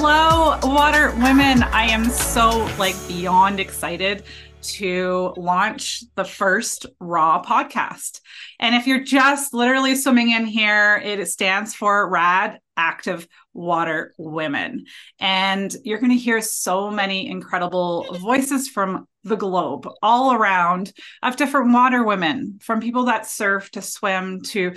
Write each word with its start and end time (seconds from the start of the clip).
Hello, 0.00 0.56
water 0.62 1.10
women. 1.16 1.64
I 1.64 1.86
am 1.86 2.04
so 2.04 2.50
like 2.78 2.94
beyond 3.08 3.58
excited 3.58 4.22
to 4.62 5.34
launch 5.36 6.04
the 6.14 6.24
first 6.24 6.86
RAWW 7.02 7.44
podcast. 7.44 8.20
And 8.60 8.76
if 8.76 8.86
you're 8.86 9.02
just 9.02 9.52
literally 9.52 9.96
swimming 9.96 10.30
in 10.30 10.46
here, 10.46 11.02
it 11.04 11.26
stands 11.26 11.74
for 11.74 12.08
Rad 12.08 12.60
Active 12.76 13.26
Water 13.54 14.14
Women. 14.18 14.84
And 15.18 15.74
you're 15.82 15.98
going 15.98 16.12
to 16.12 16.16
hear 16.16 16.40
so 16.42 16.92
many 16.92 17.28
incredible 17.28 18.18
voices 18.20 18.68
from 18.68 19.08
the 19.24 19.36
globe 19.36 19.88
all 20.00 20.32
around 20.32 20.92
of 21.24 21.34
different 21.34 21.72
water 21.72 22.04
women, 22.04 22.60
from 22.62 22.80
people 22.80 23.06
that 23.06 23.26
surf 23.26 23.68
to 23.72 23.82
swim 23.82 24.42
to 24.42 24.74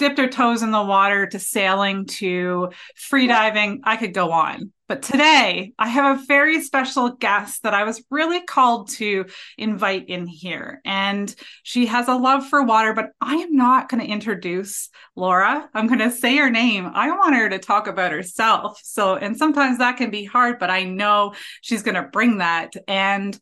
dip 0.00 0.16
their 0.16 0.30
toes 0.30 0.62
in 0.62 0.70
the 0.70 0.82
water 0.82 1.26
to 1.26 1.38
sailing 1.38 2.06
to 2.06 2.70
free 2.96 3.26
diving. 3.26 3.82
I 3.84 3.98
could 3.98 4.14
go 4.14 4.32
on. 4.32 4.72
But 4.88 5.02
today 5.02 5.74
I 5.78 5.88
have 5.88 6.18
a 6.18 6.24
very 6.24 6.62
special 6.62 7.10
guest 7.10 7.62
that 7.62 7.74
I 7.74 7.84
was 7.84 8.02
really 8.10 8.40
called 8.40 8.88
to 8.92 9.26
invite 9.58 10.08
in 10.08 10.26
here. 10.26 10.80
And 10.86 11.32
she 11.64 11.84
has 11.86 12.08
a 12.08 12.14
love 12.14 12.48
for 12.48 12.62
water, 12.62 12.94
but 12.94 13.10
I 13.20 13.34
am 13.36 13.54
not 13.54 13.90
going 13.90 14.02
to 14.02 14.10
introduce 14.10 14.88
Laura. 15.16 15.68
I'm 15.74 15.86
going 15.86 16.00
to 16.00 16.10
say 16.10 16.38
her 16.38 16.50
name. 16.50 16.90
I 16.94 17.10
want 17.10 17.36
her 17.36 17.50
to 17.50 17.58
talk 17.58 17.86
about 17.86 18.10
herself. 18.10 18.80
So, 18.82 19.16
and 19.16 19.36
sometimes 19.36 19.78
that 19.78 19.98
can 19.98 20.10
be 20.10 20.24
hard, 20.24 20.58
but 20.58 20.70
I 20.70 20.84
know 20.84 21.34
she's 21.60 21.82
going 21.82 21.94
to 21.96 22.08
bring 22.10 22.38
that. 22.38 22.72
And 22.88 23.38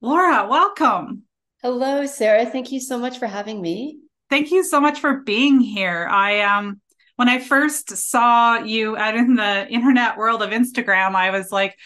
Laura, 0.00 0.46
welcome. 0.48 1.24
Hello, 1.60 2.06
Sarah. 2.06 2.46
Thank 2.46 2.70
you 2.70 2.78
so 2.78 2.98
much 2.98 3.18
for 3.18 3.26
having 3.26 3.60
me. 3.60 3.98
Thank 4.30 4.50
you 4.50 4.62
so 4.62 4.80
much 4.80 5.00
for 5.00 5.20
being 5.20 5.60
here. 5.60 6.06
I 6.10 6.40
um 6.40 6.80
when 7.16 7.28
I 7.28 7.38
first 7.38 7.96
saw 7.96 8.58
you 8.58 8.96
out 8.96 9.16
in 9.16 9.34
the 9.34 9.66
internet 9.68 10.16
world 10.16 10.42
of 10.42 10.50
Instagram, 10.50 11.14
I 11.14 11.30
was 11.30 11.50
like 11.50 11.76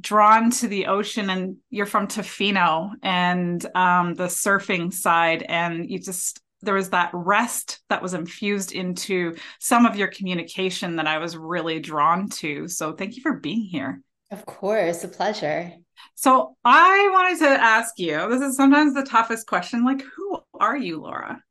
drawn 0.00 0.50
to 0.52 0.68
the 0.68 0.86
ocean 0.86 1.28
and 1.30 1.56
you're 1.70 1.86
from 1.86 2.06
Tofino 2.06 2.92
and 3.02 3.64
um 3.74 4.14
the 4.14 4.26
surfing 4.26 4.92
side 4.92 5.42
and 5.42 5.90
you 5.90 5.98
just 5.98 6.40
there 6.60 6.74
was 6.74 6.90
that 6.90 7.10
rest 7.12 7.80
that 7.88 8.02
was 8.02 8.14
infused 8.14 8.72
into 8.72 9.36
some 9.60 9.86
of 9.86 9.96
your 9.96 10.08
communication 10.08 10.96
that 10.96 11.06
I 11.06 11.18
was 11.18 11.36
really 11.36 11.78
drawn 11.80 12.28
to. 12.30 12.66
So 12.66 12.92
thank 12.92 13.16
you 13.16 13.22
for 13.22 13.34
being 13.34 13.62
here. 13.62 14.02
Of 14.30 14.44
course, 14.44 15.04
a 15.04 15.08
pleasure. 15.08 15.72
So 16.14 16.56
I 16.64 17.08
wanted 17.12 17.38
to 17.40 17.48
ask 17.48 17.98
you, 17.98 18.28
this 18.28 18.42
is 18.42 18.56
sometimes 18.56 18.94
the 18.94 19.04
toughest 19.04 19.46
question, 19.46 19.84
like 19.84 20.02
who 20.02 20.40
are 20.60 20.76
you, 20.76 21.00
Laura? 21.00 21.42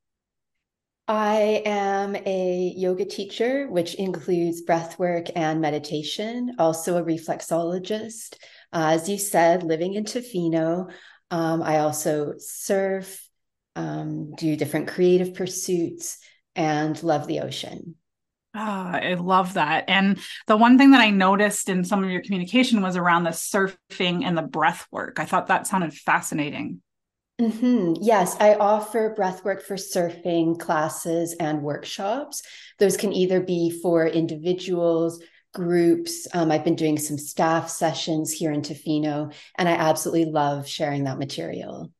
I 1.07 1.61
am 1.65 2.15
a 2.15 2.73
yoga 2.75 3.05
teacher, 3.05 3.67
which 3.69 3.95
includes 3.95 4.61
breath 4.61 4.99
work 4.99 5.27
and 5.35 5.61
meditation, 5.61 6.55
also 6.59 6.97
a 6.97 7.03
reflexologist. 7.03 8.35
Uh, 8.73 8.91
as 8.91 9.07
you 9.07 9.17
said, 9.17 9.63
living 9.63 9.93
in 9.93 10.03
Tofino. 10.03 10.91
Um, 11.31 11.63
I 11.63 11.79
also 11.79 12.35
surf, 12.39 13.25
um, 13.77 14.33
do 14.35 14.57
different 14.57 14.89
creative 14.89 15.33
pursuits, 15.33 16.17
and 16.55 17.01
love 17.03 17.27
the 17.27 17.39
ocean. 17.39 17.95
Oh, 18.53 18.59
I 18.59 19.13
love 19.13 19.53
that. 19.53 19.85
And 19.87 20.19
the 20.47 20.57
one 20.57 20.77
thing 20.77 20.91
that 20.91 21.01
I 21.01 21.11
noticed 21.11 21.69
in 21.69 21.83
some 21.83 22.03
of 22.03 22.09
your 22.09 22.23
communication 22.23 22.81
was 22.81 22.97
around 22.97 23.23
the 23.23 23.29
surfing 23.29 24.25
and 24.25 24.37
the 24.37 24.41
breath 24.41 24.87
work. 24.91 25.19
I 25.19 25.25
thought 25.25 25.47
that 25.47 25.67
sounded 25.67 25.93
fascinating. 25.93 26.81
Mm-hmm. 27.39 27.93
Yes, 28.01 28.35
I 28.39 28.55
offer 28.55 29.13
breathwork 29.17 29.61
for 29.61 29.75
surfing 29.75 30.59
classes 30.59 31.35
and 31.39 31.61
workshops. 31.61 32.41
Those 32.79 32.97
can 32.97 33.13
either 33.13 33.41
be 33.41 33.69
for 33.69 34.07
individuals, 34.07 35.21
groups. 35.53 36.27
Um, 36.33 36.51
I've 36.51 36.63
been 36.63 36.75
doing 36.75 36.97
some 36.97 37.17
staff 37.17 37.69
sessions 37.69 38.31
here 38.31 38.51
in 38.51 38.61
Tofino, 38.61 39.33
and 39.55 39.69
I 39.69 39.73
absolutely 39.73 40.31
love 40.31 40.67
sharing 40.67 41.03
that 41.03 41.19
material. 41.19 41.91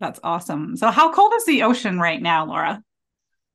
That's 0.00 0.20
awesome. 0.22 0.76
So, 0.76 0.90
how 0.90 1.12
cold 1.12 1.32
is 1.34 1.44
the 1.44 1.64
ocean 1.64 1.98
right 1.98 2.22
now, 2.22 2.46
Laura? 2.46 2.82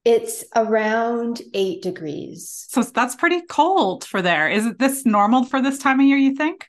It's 0.05 0.43
around 0.53 1.41
eight 1.53 1.81
degrees. 1.81 2.65
So 2.69 2.83
that's 2.83 3.15
pretty 3.15 3.41
cold 3.49 4.03
for 4.03 4.21
there. 4.21 4.49
Is 4.49 4.73
this 4.77 5.05
normal 5.05 5.45
for 5.45 5.61
this 5.61 5.79
time 5.79 6.01
of 6.01 6.05
year, 6.05 6.17
you 6.17 6.35
think? 6.35 6.67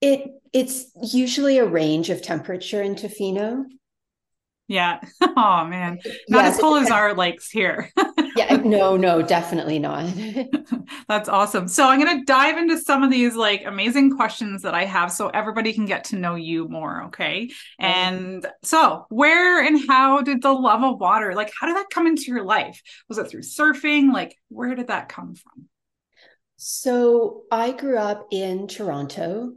It 0.00 0.30
it's 0.52 0.90
usually 1.02 1.58
a 1.58 1.66
range 1.66 2.10
of 2.10 2.22
temperature 2.22 2.82
in 2.82 2.94
Tofino. 2.94 3.64
Yeah. 4.70 5.00
Oh 5.36 5.64
man. 5.64 5.98
Not 6.28 6.44
yes, 6.44 6.54
as 6.54 6.60
cold 6.60 6.82
as 6.82 6.90
our 6.90 7.14
lakes 7.14 7.50
here. 7.50 7.90
yeah, 8.36 8.56
no, 8.56 8.96
no, 8.96 9.22
definitely 9.22 9.78
not. 9.78 10.12
That's 11.08 11.28
awesome. 11.28 11.68
So 11.68 11.88
I'm 11.88 12.00
going 12.00 12.18
to 12.18 12.24
dive 12.24 12.58
into 12.58 12.78
some 12.78 13.02
of 13.02 13.10
these 13.10 13.36
like 13.36 13.64
amazing 13.64 14.16
questions 14.16 14.62
that 14.62 14.74
I 14.74 14.84
have 14.84 15.12
so 15.12 15.28
everybody 15.28 15.72
can 15.72 15.86
get 15.86 16.04
to 16.04 16.16
know 16.16 16.34
you 16.34 16.68
more, 16.68 17.04
okay? 17.04 17.50
And 17.78 18.46
so, 18.62 19.06
where 19.08 19.64
and 19.64 19.80
how 19.88 20.20
did 20.20 20.42
the 20.42 20.52
love 20.52 20.82
of 20.82 21.00
water, 21.00 21.34
like 21.34 21.52
how 21.58 21.66
did 21.66 21.76
that 21.76 21.90
come 21.90 22.06
into 22.06 22.24
your 22.24 22.44
life? 22.44 22.82
Was 23.08 23.18
it 23.18 23.28
through 23.28 23.42
surfing? 23.42 24.12
Like 24.12 24.36
where 24.48 24.74
did 24.74 24.88
that 24.88 25.08
come 25.08 25.34
from? 25.36 25.68
So, 26.56 27.42
I 27.50 27.72
grew 27.72 27.96
up 27.96 28.26
in 28.30 28.66
Toronto 28.66 29.52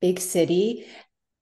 big 0.00 0.20
city. 0.20 0.86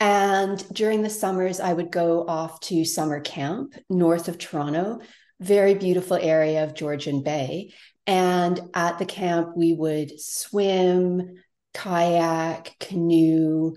And 0.00 0.66
during 0.72 1.02
the 1.02 1.10
summers, 1.10 1.60
I 1.60 1.72
would 1.72 1.90
go 1.90 2.26
off 2.26 2.60
to 2.60 2.84
summer 2.84 3.20
camp 3.20 3.74
north 3.88 4.28
of 4.28 4.38
Toronto, 4.38 5.00
very 5.40 5.74
beautiful 5.74 6.16
area 6.16 6.64
of 6.64 6.74
Georgian 6.74 7.22
Bay. 7.22 7.72
And 8.06 8.60
at 8.74 8.98
the 8.98 9.06
camp, 9.06 9.56
we 9.56 9.72
would 9.72 10.20
swim, 10.20 11.36
kayak, 11.72 12.76
canoe, 12.80 13.74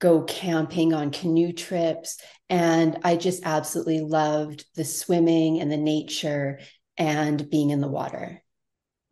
go 0.00 0.22
camping 0.22 0.92
on 0.92 1.10
canoe 1.10 1.52
trips. 1.52 2.18
And 2.50 2.98
I 3.04 3.16
just 3.16 3.44
absolutely 3.44 4.00
loved 4.00 4.66
the 4.74 4.84
swimming 4.84 5.60
and 5.60 5.70
the 5.70 5.76
nature 5.76 6.58
and 6.96 7.48
being 7.48 7.70
in 7.70 7.80
the 7.80 7.88
water. 7.88 8.42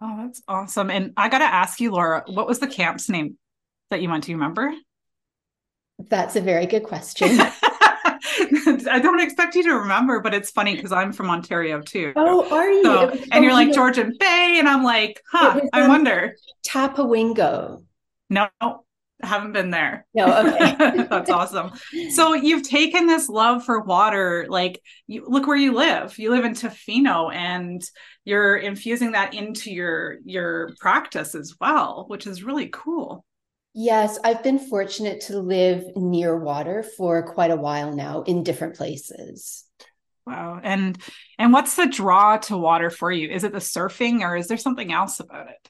Oh, 0.00 0.16
that's 0.24 0.42
awesome. 0.48 0.90
And 0.90 1.12
I 1.16 1.28
got 1.28 1.38
to 1.38 1.44
ask 1.44 1.80
you, 1.80 1.92
Laura, 1.92 2.24
what 2.26 2.46
was 2.46 2.58
the 2.58 2.66
camp's 2.66 3.08
name 3.08 3.38
that 3.90 4.02
you 4.02 4.08
went 4.08 4.24
to? 4.24 4.32
Remember? 4.32 4.72
That's 6.10 6.36
a 6.36 6.40
very 6.40 6.66
good 6.66 6.82
question. 6.82 7.40
I 8.90 9.00
don't 9.00 9.20
expect 9.20 9.54
you 9.54 9.62
to 9.64 9.74
remember, 9.74 10.20
but 10.20 10.34
it's 10.34 10.50
funny 10.50 10.74
because 10.74 10.92
I'm 10.92 11.12
from 11.12 11.30
Ontario 11.30 11.80
too. 11.80 12.12
Oh, 12.16 12.48
are 12.54 12.70
you? 12.70 12.82
So, 12.82 13.18
and 13.32 13.44
you're 13.44 13.52
like 13.52 13.72
Georgian 13.72 14.16
Bay, 14.18 14.56
and 14.58 14.68
I'm 14.68 14.82
like, 14.82 15.22
huh, 15.30 15.60
I 15.72 15.88
wonder. 15.88 16.36
Tapawingo. 16.66 17.84
No, 18.28 18.48
haven't 19.22 19.52
been 19.52 19.70
there. 19.70 20.06
No, 20.14 20.46
okay. 20.46 21.04
That's 21.10 21.30
awesome. 21.30 21.72
So 22.10 22.34
you've 22.34 22.68
taken 22.68 23.06
this 23.06 23.28
love 23.28 23.64
for 23.64 23.80
water, 23.80 24.46
like 24.48 24.80
you, 25.06 25.24
look 25.26 25.46
where 25.46 25.56
you 25.56 25.74
live. 25.74 26.18
You 26.18 26.30
live 26.30 26.44
in 26.44 26.52
Tofino 26.52 27.32
and 27.34 27.82
you're 28.24 28.56
infusing 28.56 29.12
that 29.12 29.34
into 29.34 29.70
your 29.70 30.18
your 30.24 30.72
practice 30.78 31.34
as 31.34 31.54
well, 31.60 32.04
which 32.08 32.26
is 32.26 32.42
really 32.42 32.68
cool. 32.68 33.24
Yes, 33.72 34.18
I've 34.24 34.42
been 34.42 34.58
fortunate 34.58 35.22
to 35.22 35.38
live 35.38 35.84
near 35.94 36.36
water 36.36 36.82
for 36.82 37.22
quite 37.22 37.52
a 37.52 37.56
while 37.56 37.94
now 37.94 38.22
in 38.22 38.42
different 38.42 38.76
places. 38.76 39.64
Wow. 40.26 40.60
And 40.62 41.00
and 41.38 41.52
what's 41.52 41.76
the 41.76 41.86
draw 41.86 42.36
to 42.38 42.56
water 42.56 42.90
for 42.90 43.10
you? 43.10 43.28
Is 43.28 43.44
it 43.44 43.52
the 43.52 43.58
surfing 43.58 44.20
or 44.20 44.36
is 44.36 44.48
there 44.48 44.56
something 44.56 44.92
else 44.92 45.20
about 45.20 45.48
it? 45.48 45.68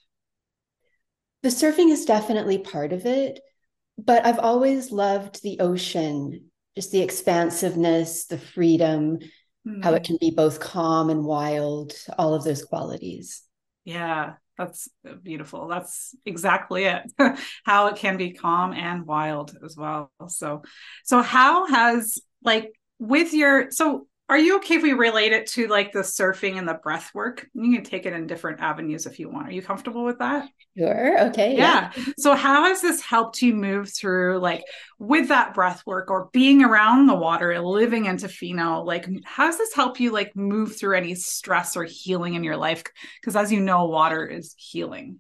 The 1.42 1.48
surfing 1.48 1.90
is 1.90 2.04
definitely 2.04 2.58
part 2.58 2.92
of 2.92 3.06
it, 3.06 3.40
but 3.96 4.26
I've 4.26 4.38
always 4.38 4.90
loved 4.90 5.42
the 5.42 5.60
ocean, 5.60 6.50
just 6.74 6.92
the 6.92 7.00
expansiveness, 7.00 8.26
the 8.26 8.36
freedom, 8.38 9.18
mm-hmm. 9.66 9.80
how 9.82 9.94
it 9.94 10.00
hmm. 10.00 10.04
can 10.04 10.18
be 10.20 10.30
both 10.30 10.60
calm 10.60 11.08
and 11.08 11.24
wild, 11.24 11.94
all 12.18 12.34
of 12.34 12.44
those 12.44 12.64
qualities. 12.64 13.42
Yeah, 13.84 14.34
that's 14.60 14.90
beautiful. 15.22 15.68
That's 15.68 16.14
exactly 16.26 16.84
it. 16.84 17.10
how 17.64 17.86
it 17.86 17.96
can 17.96 18.18
be 18.18 18.34
calm 18.34 18.74
and 18.74 19.06
wild 19.06 19.56
as 19.64 19.74
well. 19.74 20.12
So, 20.28 20.62
so 21.02 21.22
how 21.22 21.66
has 21.66 22.18
like 22.44 22.72
with 22.98 23.32
your 23.32 23.70
so 23.70 24.06
are 24.30 24.38
you 24.38 24.58
okay 24.58 24.76
if 24.76 24.82
we 24.84 24.92
relate 24.92 25.32
it 25.32 25.48
to 25.48 25.66
like 25.66 25.90
the 25.90 25.98
surfing 26.00 26.56
and 26.56 26.68
the 26.68 26.74
breath 26.74 27.10
work? 27.12 27.48
You 27.52 27.74
can 27.74 27.82
take 27.82 28.06
it 28.06 28.12
in 28.12 28.28
different 28.28 28.60
avenues 28.60 29.04
if 29.04 29.18
you 29.18 29.28
want. 29.28 29.48
Are 29.48 29.52
you 29.52 29.60
comfortable 29.60 30.04
with 30.04 30.20
that? 30.20 30.48
Sure. 30.78 31.26
Okay. 31.26 31.56
Yeah. 31.56 31.90
yeah. 31.96 32.04
So 32.16 32.36
how 32.36 32.66
has 32.66 32.80
this 32.80 33.00
helped 33.00 33.42
you 33.42 33.52
move 33.54 33.92
through 33.92 34.38
like 34.38 34.62
with 35.00 35.28
that 35.28 35.52
breath 35.52 35.82
work 35.84 36.12
or 36.12 36.30
being 36.32 36.62
around 36.62 37.06
the 37.06 37.16
water, 37.16 37.58
living 37.60 38.06
in 38.06 38.18
Tofino? 38.18 38.86
Like, 38.86 39.08
how 39.24 39.46
does 39.46 39.58
this 39.58 39.74
help 39.74 39.98
you 39.98 40.12
like 40.12 40.36
move 40.36 40.76
through 40.76 40.96
any 40.96 41.16
stress 41.16 41.76
or 41.76 41.82
healing 41.82 42.34
in 42.34 42.44
your 42.44 42.56
life? 42.56 42.84
Because 43.20 43.34
as 43.34 43.50
you 43.50 43.58
know, 43.58 43.86
water 43.86 44.24
is 44.24 44.54
healing. 44.56 45.18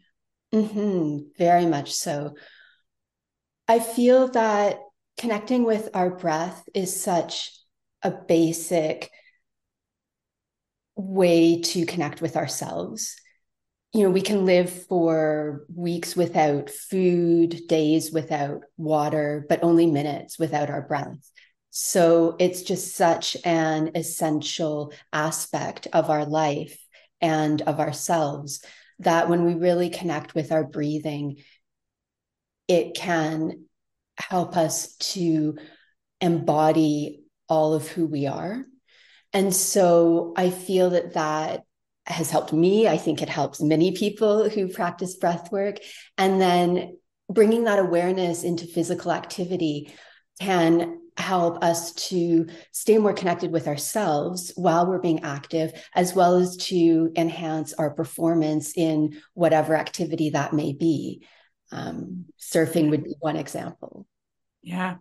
Mm-hmm. 0.54 1.30
Very 1.36 1.66
much 1.66 1.94
so. 1.94 2.36
I 3.66 3.80
feel 3.80 4.28
that 4.28 4.78
connecting 5.18 5.64
with 5.64 5.88
our 5.94 6.10
breath 6.10 6.62
is 6.74 7.02
such 7.02 7.50
a 8.02 8.10
basic 8.10 9.10
way 10.96 11.60
to 11.62 11.86
connect 11.86 12.20
with 12.20 12.36
ourselves. 12.36 13.16
you 13.92 14.04
know, 14.04 14.10
we 14.10 14.22
can 14.22 14.44
live 14.46 14.70
for 14.86 15.64
weeks 15.74 16.14
without 16.14 16.70
food, 16.70 17.62
days 17.66 18.12
without 18.12 18.62
water, 18.76 19.44
but 19.48 19.64
only 19.64 19.86
minutes 19.86 20.38
without 20.38 20.70
our 20.70 20.82
breath. 20.82 21.18
So 21.70 22.36
it's 22.38 22.62
just 22.62 22.94
such 22.94 23.36
an 23.44 23.92
essential 23.96 24.92
aspect 25.12 25.88
of 25.92 26.08
our 26.08 26.24
life 26.24 26.78
and 27.20 27.62
of 27.62 27.80
ourselves 27.80 28.64
that 29.00 29.28
when 29.28 29.44
we 29.44 29.54
really 29.54 29.90
connect 29.90 30.34
with 30.34 30.52
our 30.52 30.64
breathing, 30.64 31.38
it 32.68 32.94
can 32.94 33.64
help 34.18 34.56
us 34.56 34.94
to 34.96 35.56
embody 36.20 37.19
all 37.50 37.74
of 37.74 37.88
who 37.88 38.06
we 38.06 38.26
are. 38.26 38.64
And 39.32 39.54
so 39.54 40.32
I 40.36 40.50
feel 40.50 40.90
that 40.90 41.14
that 41.14 41.64
has 42.06 42.30
helped 42.30 42.52
me. 42.52 42.88
I 42.88 42.96
think 42.96 43.20
it 43.20 43.28
helps 43.28 43.60
many 43.60 43.92
people 43.92 44.48
who 44.48 44.68
practice 44.68 45.16
breath 45.16 45.52
work. 45.52 45.76
And 46.16 46.40
then 46.40 46.96
bringing 47.28 47.64
that 47.64 47.78
awareness 47.78 48.42
into 48.42 48.66
physical 48.66 49.12
activity 49.12 49.92
can 50.40 51.00
help 51.16 51.62
us 51.62 51.92
to 51.92 52.46
stay 52.72 52.98
more 52.98 53.12
connected 53.12 53.52
with 53.52 53.68
ourselves 53.68 54.52
while 54.56 54.86
we're 54.86 55.00
being 55.00 55.22
active, 55.22 55.72
as 55.94 56.14
well 56.14 56.36
as 56.36 56.56
to 56.56 57.12
enhance 57.14 57.74
our 57.74 57.90
performance 57.90 58.72
in 58.76 59.20
whatever 59.34 59.76
activity 59.76 60.30
that 60.30 60.52
may 60.52 60.72
be. 60.72 61.22
Um, 61.72 62.24
surfing 62.40 62.90
would 62.90 63.04
be 63.04 63.14
one 63.20 63.36
example. 63.36 64.06
Yeah, 64.62 64.96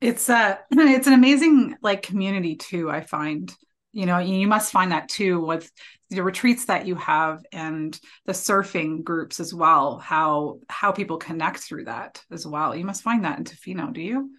it's 0.00 0.28
a 0.28 0.58
it's 0.70 1.06
an 1.06 1.12
amazing 1.12 1.76
like 1.82 2.02
community 2.02 2.56
too. 2.56 2.90
I 2.90 3.00
find 3.00 3.52
you 3.92 4.06
know 4.06 4.18
you 4.18 4.46
must 4.46 4.72
find 4.72 4.92
that 4.92 5.08
too 5.08 5.40
with 5.40 5.70
the 6.10 6.22
retreats 6.22 6.66
that 6.66 6.86
you 6.86 6.94
have 6.96 7.44
and 7.52 7.98
the 8.26 8.32
surfing 8.32 9.02
groups 9.02 9.40
as 9.40 9.52
well. 9.52 9.98
How 9.98 10.58
how 10.68 10.92
people 10.92 11.16
connect 11.16 11.58
through 11.58 11.84
that 11.84 12.22
as 12.30 12.46
well. 12.46 12.74
You 12.74 12.84
must 12.84 13.02
find 13.02 13.24
that 13.24 13.38
in 13.38 13.44
Tofino, 13.44 13.92
do 13.92 14.00
you? 14.00 14.30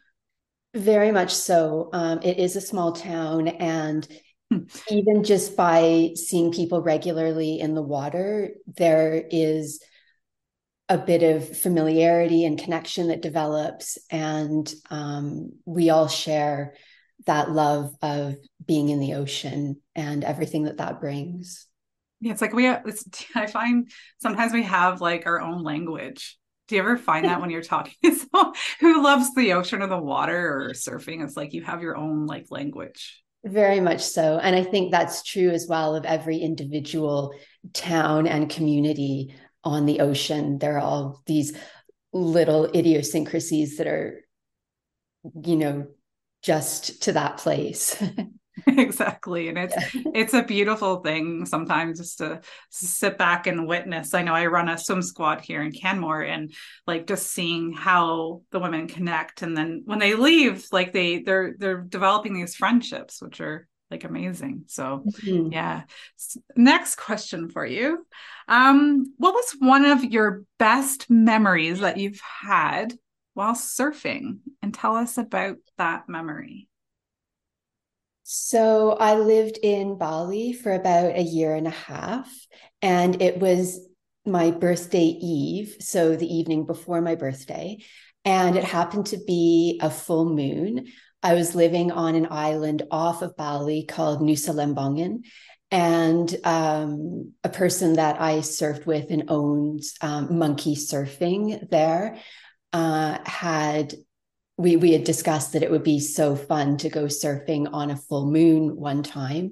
Very 0.74 1.12
much 1.12 1.33
so. 1.33 1.89
Um, 1.94 2.19
it 2.21 2.38
is 2.38 2.56
a 2.56 2.62
small 2.62 2.92
town, 2.92 3.48
and 3.48 4.07
hmm. 4.51 4.59
even 4.89 5.24
just 5.24 5.57
by 5.57 6.12
seeing 6.15 6.51
people 6.51 6.81
regularly 6.81 7.59
in 7.59 7.74
the 7.74 7.81
water, 7.81 8.51
there 8.75 9.24
is 9.31 9.81
a 10.89 10.98
bit 10.98 11.24
of 11.24 11.57
familiarity 11.57 12.45
and 12.45 12.60
connection 12.60 13.10
that 13.10 13.22
develops, 13.22 13.98
and 14.10 14.72
um, 14.89 15.51
we 15.66 15.89
all 15.89 16.07
share 16.07 16.75
that 17.25 17.51
love 17.51 17.94
of 18.01 18.36
being 18.66 18.89
in 18.89 19.00
the 19.00 19.16
ocean 19.16 19.81
and 19.95 20.24
everything 20.24 20.63
that 20.63 20.78
that 20.78 21.01
brings. 21.01 21.66
Yeah, 22.22 22.31
it's 22.31 22.42
like 22.42 22.54
we. 22.54 22.68
It's, 22.68 23.06
I 23.36 23.48
find 23.48 23.92
sometimes 24.19 24.54
we 24.54 24.63
have 24.63 25.01
like 25.01 25.25
our 25.25 25.42
own 25.42 25.63
language 25.63 26.38
do 26.68 26.75
you 26.75 26.81
ever 26.81 26.98
find 26.98 27.25
that 27.25 27.40
when 27.40 27.50
you're 27.50 27.62
talking 27.62 27.94
to 28.04 28.16
someone 28.33 28.54
who 28.80 29.04
loves 29.04 29.33
the 29.33 29.54
ocean 29.54 29.81
or 29.81 29.88
the 29.88 29.98
water 29.98 30.63
or 30.63 30.69
surfing? 30.72 31.24
It's 31.24 31.38
like 31.38 31.54
you 31.54 31.63
have 31.63 31.81
your 31.81 31.95
own 31.95 32.25
like 32.25 32.48
language. 32.50 33.24
Very 33.45 33.80
much 33.80 34.01
so. 34.01 34.40
And 34.40 34.56
I 34.56 34.63
think 34.63 34.92
that's 34.92 35.24
true 35.24 35.51
as 35.51 35.68
well 35.69 35.95
of 35.95 36.04
every 36.04 36.38
individual 36.40 37.33
town 37.74 38.28
and 38.28 38.50
community 38.50 39.33
on 39.68 39.86
the 39.86 40.00
ocean. 40.00 40.58
There 40.58 40.78
are 40.78 40.81
all 40.81 41.22
these 41.25 41.58
little 42.14 42.66
idiosyncrasies 42.66 43.78
that 43.78 43.88
are, 43.88 44.24
you 45.44 45.56
know, 45.56 45.88
just 46.42 47.04
to 47.04 47.14
that 47.14 47.38
place. 47.38 48.02
exactly 48.68 49.50
and 49.50 49.58
it's 49.58 49.75
it's 50.16 50.34
a 50.34 50.42
beautiful 50.42 50.98
thing 51.02 51.46
sometimes 51.46 52.00
just 52.00 52.18
to 52.18 52.42
sit 52.72 53.16
back 53.16 53.46
and 53.46 53.68
witness 53.68 54.16
i 54.16 54.24
know 54.24 54.34
i 54.34 54.48
run 54.48 54.68
a 54.68 54.78
swim 54.78 55.02
squad 55.02 55.42
here 55.42 55.62
in 55.62 55.72
canmore 55.72 56.22
and 56.22 56.52
like 56.88 57.06
just 57.06 57.31
seeing 57.31 57.72
how 57.72 58.42
the 58.52 58.60
women 58.60 58.88
connect 58.88 59.44
and 59.44 59.56
then 59.56 59.84
when 59.86 60.00
they 60.00 60.16
leave 60.16 60.66
like 60.72 60.92
they 60.92 61.19
they're 61.22 61.54
they're 61.60 61.81
developing 61.81 62.34
these 62.34 62.56
friendships 62.56 63.22
which 63.22 63.40
are 63.42 63.68
like 63.89 64.04
amazing 64.04 64.63
so 64.68 65.04
mm-hmm. 65.06 65.51
yeah 65.51 65.84
next 66.56 66.95
question 66.95 67.50
for 67.50 67.66
you 67.66 68.06
um 68.48 69.13
what 69.18 69.34
was 69.34 69.56
one 69.60 69.86
of 69.86 70.04
your 70.04 70.44
best 70.60 71.10
memories 71.10 71.80
that 71.80 71.98
you've 71.98 72.22
had 72.42 72.94
while 73.34 73.54
surfing 73.54 74.39
and 74.62 74.74
tell 74.74 74.95
us 74.95 75.18
about 75.18 75.57
that 75.78 76.10
memory 76.10 76.68
so 78.30 78.92
I 78.92 79.16
lived 79.16 79.57
in 79.63 79.98
Bali 79.98 80.51
for 80.51 80.74
about 80.74 81.16
a 81.16 81.22
year 81.22 81.56
and 81.56 81.66
a 81.66 81.69
half, 81.69 82.30
and 82.81 83.22
it 83.22 83.40
was 83.40 83.80
my 84.25 84.51
birthday 84.51 85.06
eve, 85.06 85.78
so 85.80 86.18
the 86.18 86.28
evening 86.28 86.66
before 86.66 87.00
my 87.00 87.16
birthday, 87.16 87.78
and 88.25 88.57
it 88.57 88.66
happened 88.66 89.06
to 89.07 89.18
be 89.25 89.80
a 89.81 89.90
full 89.90 90.25
moon. 90.25 90.88
I 91.28 91.34
was 91.34 91.56
living 91.56 91.92
on 91.92 92.16
an 92.16 92.30
island 92.32 92.84
off 92.90 93.22
of 93.22 93.36
Bali 93.36 93.84
called 93.84 94.22
Nusa 94.22 94.54
Lembongan, 94.56 95.24
and 95.70 96.34
um, 96.46 97.34
a 97.44 97.50
person 97.50 97.96
that 97.96 98.22
I 98.22 98.36
surfed 98.38 98.86
with 98.86 99.12
and 99.12 99.26
owned 99.28 99.84
um, 100.00 100.38
monkey 100.38 100.78
surfing 100.78 101.70
there 101.70 102.18
uh, 102.72 103.18
had 103.26 103.94
we 104.56 104.78
we 104.78 104.94
had 104.94 105.04
discussed 105.04 105.52
that 105.52 105.64
it 105.64 105.70
would 105.70 105.84
be 105.84 106.00
so 106.00 106.38
fun 106.38 106.78
to 106.78 106.90
go 106.90 107.08
surfing 107.08 107.68
on 107.74 107.92
a 107.92 107.98
full 107.98 108.32
moon 108.32 108.78
one 108.78 109.04
time 109.04 109.52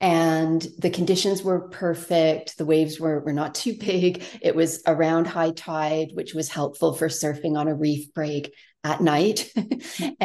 and 0.00 0.66
the 0.78 0.90
conditions 0.90 1.44
were 1.44 1.68
perfect 1.68 2.58
the 2.58 2.66
waves 2.66 2.98
were, 2.98 3.20
were 3.20 3.32
not 3.32 3.54
too 3.54 3.78
big 3.78 4.24
it 4.42 4.56
was 4.56 4.82
around 4.88 5.28
high 5.28 5.52
tide 5.52 6.08
which 6.14 6.34
was 6.34 6.48
helpful 6.48 6.92
for 6.92 7.06
surfing 7.06 7.56
on 7.56 7.68
a 7.68 7.74
reef 7.74 8.12
break 8.12 8.52
at 8.84 9.00
night. 9.00 9.50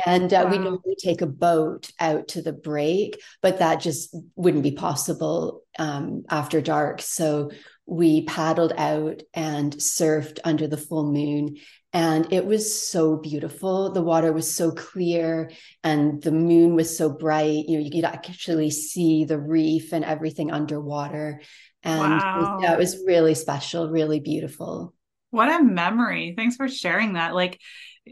And 0.06 0.34
uh, 0.34 0.44
wow. 0.46 0.52
we 0.52 0.58
normally 0.58 0.96
take 0.98 1.22
a 1.22 1.28
boat 1.28 1.92
out 2.00 2.30
to 2.30 2.42
the 2.42 2.54
break 2.54 3.22
but 3.42 3.60
that 3.60 3.82
just 3.82 4.16
wouldn't 4.36 4.64
be 4.64 4.72
possible 4.72 5.62
um, 5.78 6.24
after 6.30 6.62
dark. 6.62 7.02
So 7.02 7.52
we 7.86 8.24
paddled 8.26 8.74
out 8.78 9.22
and 9.34 9.74
surfed 9.74 10.40
under 10.44 10.68
the 10.68 10.78
full 10.78 11.12
moon 11.12 11.58
and 11.92 12.32
it 12.32 12.46
was 12.46 12.88
so 12.88 13.18
beautiful. 13.18 13.92
The 13.92 14.04
water 14.04 14.32
was 14.32 14.54
so 14.54 14.72
clear 14.72 15.52
and 15.84 16.22
the 16.22 16.32
moon 16.32 16.76
was 16.76 16.96
so 16.96 17.10
bright. 17.10 17.66
You 17.68 17.78
know 17.78 17.84
you 17.84 17.92
could 17.92 18.06
actually 18.06 18.70
see 18.70 19.26
the 19.26 19.40
reef 19.40 19.92
and 19.92 20.06
everything 20.06 20.52
underwater. 20.52 21.42
And 21.84 22.00
wow. 22.00 22.60
yeah, 22.62 22.74
it 22.74 22.80
was 22.80 23.04
really 23.06 23.36
special 23.36 23.90
really 23.90 24.20
beautiful. 24.20 24.94
What 25.32 25.50
a 25.50 25.64
memory. 25.64 26.34
Thanks 26.36 26.56
for 26.56 26.68
sharing 26.68 27.14
that. 27.14 27.36
Like 27.36 27.60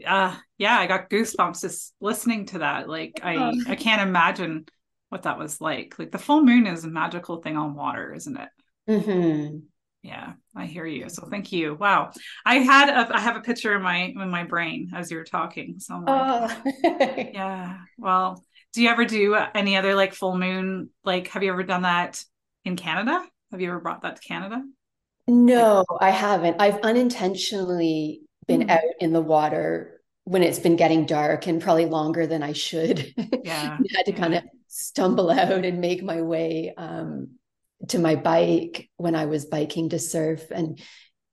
uh 0.06 0.34
yeah 0.58 0.78
i 0.78 0.86
got 0.86 1.10
goosebumps 1.10 1.60
just 1.60 1.94
listening 2.00 2.46
to 2.46 2.58
that 2.60 2.88
like 2.88 3.20
i 3.22 3.52
i 3.68 3.74
can't 3.74 4.06
imagine 4.06 4.64
what 5.08 5.22
that 5.22 5.38
was 5.38 5.60
like 5.60 5.94
like 5.98 6.10
the 6.10 6.18
full 6.18 6.44
moon 6.44 6.66
is 6.66 6.84
a 6.84 6.88
magical 6.88 7.40
thing 7.40 7.56
on 7.56 7.74
water 7.74 8.12
isn't 8.14 8.36
it 8.38 8.48
mm-hmm. 8.88 9.58
Yeah, 10.02 10.34
I 10.54 10.66
hear 10.66 10.86
you. 10.86 11.08
So 11.08 11.26
thank 11.26 11.50
you. 11.50 11.74
Wow, 11.74 12.12
I 12.46 12.60
had 12.60 12.88
a, 12.88 13.14
I 13.14 13.20
have 13.20 13.36
a 13.36 13.40
picture 13.40 13.74
in 13.74 13.82
my 13.82 13.96
in 13.96 14.30
my 14.30 14.44
brain 14.44 14.92
as 14.94 15.10
you 15.10 15.16
were 15.16 15.24
talking. 15.24 15.80
So 15.80 15.98
like, 15.98 16.04
oh. 16.08 16.62
yeah. 17.34 17.78
Well, 17.98 18.42
do 18.72 18.82
you 18.82 18.88
ever 18.88 19.04
do 19.04 19.34
any 19.54 19.76
other 19.76 19.94
like 19.94 20.14
full 20.14 20.38
moon? 20.38 20.90
Like, 21.04 21.28
have 21.28 21.42
you 21.42 21.50
ever 21.52 21.64
done 21.64 21.82
that 21.82 22.22
in 22.64 22.76
Canada? 22.76 23.24
Have 23.50 23.60
you 23.60 23.70
ever 23.70 23.80
brought 23.80 24.02
that 24.02 24.16
to 24.16 24.22
Canada? 24.22 24.62
No, 25.26 25.84
I 26.00 26.10
haven't. 26.10 26.56
I've 26.60 26.80
unintentionally 26.80 28.22
been 28.48 28.62
mm. 28.62 28.70
out 28.70 28.82
in 28.98 29.12
the 29.12 29.20
water 29.20 30.00
when 30.24 30.42
it's 30.42 30.58
been 30.58 30.76
getting 30.76 31.06
dark 31.06 31.46
and 31.46 31.62
probably 31.62 31.86
longer 31.86 32.26
than 32.26 32.42
I 32.42 32.52
should. 32.52 33.14
Yeah, 33.44 33.78
I 33.78 33.96
had 33.96 34.06
to 34.06 34.12
kind 34.12 34.34
of 34.34 34.42
stumble 34.66 35.30
out 35.30 35.64
and 35.64 35.80
make 35.80 36.02
my 36.02 36.20
way 36.20 36.74
um, 36.76 37.30
to 37.88 37.98
my 37.98 38.14
bike 38.14 38.90
when 38.96 39.14
I 39.14 39.24
was 39.24 39.46
biking 39.46 39.88
to 39.90 39.98
surf 39.98 40.50
and 40.50 40.78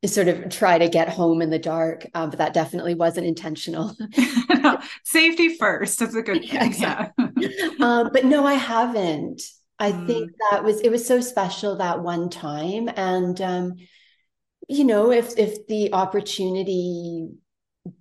sort 0.05 0.29
of 0.29 0.49
try 0.49 0.77
to 0.77 0.87
get 0.87 1.09
home 1.09 1.41
in 1.41 1.49
the 1.49 1.59
dark. 1.59 2.05
Um, 2.13 2.29
but 2.29 2.39
that 2.39 2.53
definitely 2.53 2.95
wasn't 2.95 3.27
intentional. 3.27 3.95
safety 5.03 5.57
first. 5.57 5.99
That's 5.99 6.15
a 6.15 6.21
good 6.21 6.45
thing. 6.45 6.73
Yeah. 6.77 7.09
um, 7.81 8.11
but 8.13 8.23
no, 8.23 8.45
I 8.45 8.53
haven't. 8.53 9.41
I 9.77 9.91
mm. 9.91 10.07
think 10.07 10.31
that 10.51 10.63
was 10.63 10.79
it 10.79 10.89
was 10.89 11.05
so 11.05 11.19
special 11.19 11.77
that 11.77 12.01
one 12.01 12.29
time. 12.29 12.89
And 12.95 13.39
um, 13.41 13.75
you 14.67 14.83
know, 14.83 15.11
if 15.11 15.37
if 15.37 15.67
the 15.67 15.93
opportunity 15.93 17.29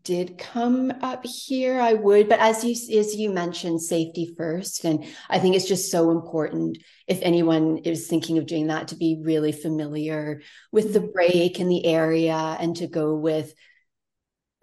did 0.02 0.38
come 0.38 0.92
up 1.02 1.25
here, 1.26 1.78
I 1.78 1.92
would. 1.94 2.28
But 2.28 2.40
as 2.40 2.64
you 2.64 2.73
as 2.99 3.14
you 3.14 3.30
mentioned, 3.30 3.83
safety 3.83 4.35
first, 4.37 4.85
and 4.85 5.04
I 5.28 5.38
think 5.38 5.56
it's 5.56 5.68
just 5.68 5.90
so 5.90 6.11
important 6.11 6.78
if 7.06 7.18
anyone 7.23 7.78
is 7.78 8.06
thinking 8.06 8.38
of 8.38 8.47
doing 8.47 8.68
that 8.68 8.88
to 8.88 8.97
be 8.97 9.21
really 9.23 9.52
familiar 9.52 10.40
with 10.73 10.92
the 10.92 11.00
mm-hmm. 11.00 11.12
break 11.12 11.61
and 11.61 11.71
the 11.71 11.87
area, 11.87 12.56
and 12.59 12.76
to 12.76 12.87
go 12.87 13.14
with 13.14 13.54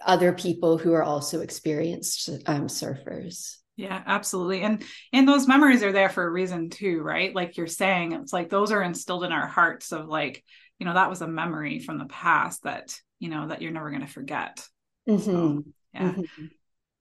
other 0.03 0.33
people 0.33 0.77
who 0.77 0.93
are 0.93 1.03
also 1.03 1.41
experienced 1.41 2.29
um, 2.47 2.67
surfers. 2.67 3.57
Yeah, 3.77 4.01
absolutely. 4.05 4.61
And 4.61 4.83
and 5.13 5.27
those 5.27 5.47
memories 5.47 5.83
are 5.83 5.91
there 5.91 6.09
for 6.09 6.23
a 6.23 6.29
reason 6.29 6.69
too, 6.69 7.01
right? 7.01 7.33
Like 7.33 7.57
you're 7.57 7.67
saying, 7.67 8.11
it's 8.13 8.33
like 8.33 8.49
those 8.49 8.71
are 8.71 8.81
instilled 8.81 9.23
in 9.23 9.31
our 9.31 9.47
hearts 9.47 9.91
of 9.91 10.07
like 10.07 10.43
you 10.81 10.85
know 10.85 10.95
that 10.95 11.11
was 11.11 11.21
a 11.21 11.27
memory 11.27 11.77
from 11.79 11.99
the 11.99 12.05
past 12.05 12.63
that 12.63 12.93
you 13.19 13.29
know 13.29 13.47
that 13.47 13.61
you're 13.61 13.71
never 13.71 13.91
going 13.91 14.01
to 14.01 14.07
forget 14.19 14.67
Mm-hmm. 15.07 15.21
so, 15.23 15.63
yeah. 15.93 16.11
Mhm. 16.13 16.49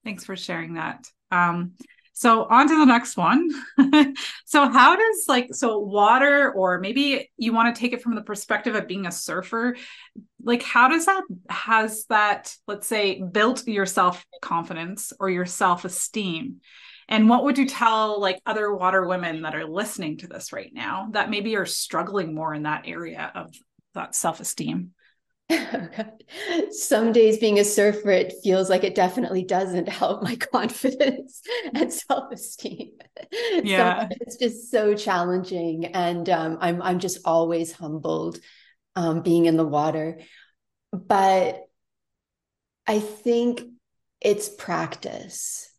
thanks 0.05 0.25
for 0.25 0.37
sharing 0.37 0.75
that. 0.75 1.07
Um 1.31 1.73
so 2.13 2.45
on 2.45 2.69
to 2.69 2.77
the 2.79 2.85
next 2.85 3.17
one. 3.17 3.49
So 4.45 4.69
how 4.69 4.97
does 4.97 5.25
like 5.29 5.55
so 5.55 5.79
water 5.79 6.53
or 6.53 6.79
maybe 6.81 7.31
you 7.39 7.53
want 7.55 7.75
to 7.75 7.81
take 7.81 7.93
it 7.95 8.03
from 8.03 8.15
the 8.17 8.21
perspective 8.23 8.75
of 8.75 8.87
being 8.89 9.07
a 9.07 9.13
surfer 9.13 9.77
like 10.43 10.63
how 10.63 10.89
does 10.89 11.07
that 11.07 11.23
has 11.49 12.05
that 12.07 12.55
let's 12.67 12.87
say 12.87 13.23
built 13.23 13.67
your 13.69 13.87
self 13.87 14.25
confidence 14.43 15.13
or 15.21 15.31
your 15.31 15.47
self 15.47 15.85
esteem 15.85 16.57
and 17.09 17.29
what 17.29 17.45
would 17.45 17.59
you 17.59 17.67
tell 17.67 18.21
like 18.21 18.41
other 18.45 18.75
water 18.75 19.07
women 19.07 19.43
that 19.43 19.55
are 19.55 19.67
listening 19.67 20.17
to 20.19 20.27
this 20.27 20.53
right 20.53 20.73
now 20.75 21.09
that 21.13 21.31
maybe 21.31 21.57
are 21.57 21.67
struggling 21.67 22.35
more 22.35 22.53
in 22.55 22.65
that 22.65 22.85
area 22.87 23.31
of 23.35 23.55
that 23.95 24.15
self 24.15 24.41
esteem 24.41 24.93
Some 26.71 27.13
days 27.13 27.39
being 27.39 27.59
a 27.59 27.65
surfer, 27.65 28.11
it 28.11 28.35
feels 28.43 28.71
like 28.71 28.85
it 28.85 28.95
definitely 28.95 29.45
doesn't 29.45 29.89
help 29.89 30.23
my 30.23 30.37
confidence 30.53 31.43
and 31.75 31.93
self-esteem. 31.93 32.93
Yeah. 33.63 34.01
Sometimes 34.01 34.17
it's 34.21 34.37
just 34.37 34.71
so 34.71 34.95
challenging. 34.95 35.87
And 35.87 36.29
um, 36.29 36.59
I'm 36.61 36.83
I'm 36.83 36.99
just 36.99 37.19
always 37.25 37.73
humbled 37.73 38.39
um, 38.97 39.23
being 39.23 39.47
in 39.47 39.57
the 39.57 39.67
water. 39.67 40.21
But 40.93 41.65
I 42.87 43.01
think 43.01 43.63
it's 44.21 44.49
practice. 44.49 45.70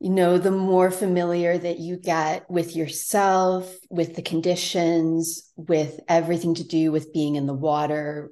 You 0.00 0.10
know, 0.10 0.38
the 0.38 0.52
more 0.52 0.90
familiar 0.92 1.58
that 1.58 1.78
you 1.80 1.96
get 1.96 2.48
with 2.48 2.76
yourself, 2.76 3.72
with 3.90 4.14
the 4.14 4.22
conditions, 4.22 5.50
with 5.56 5.98
everything 6.08 6.54
to 6.54 6.64
do 6.64 6.92
with 6.92 7.12
being 7.12 7.34
in 7.34 7.46
the 7.46 7.54
water, 7.54 8.30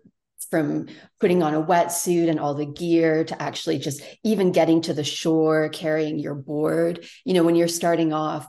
from 0.51 0.87
putting 1.19 1.43
on 1.43 1.55
a 1.55 1.63
wetsuit 1.63 2.31
and 2.31 2.39
all 2.39 2.55
the 2.55 2.67
gear 2.67 3.25
to 3.25 3.43
actually 3.43 3.79
just 3.79 4.01
even 4.23 4.53
getting 4.53 4.81
to 4.83 4.95
the 4.95 5.03
shore, 5.03 5.69
carrying 5.71 6.21
your 6.21 6.37
board. 6.37 7.05
You 7.25 7.35
know, 7.35 7.43
when 7.43 7.57
you're 7.57 7.67
starting 7.67 8.13
off, 8.13 8.47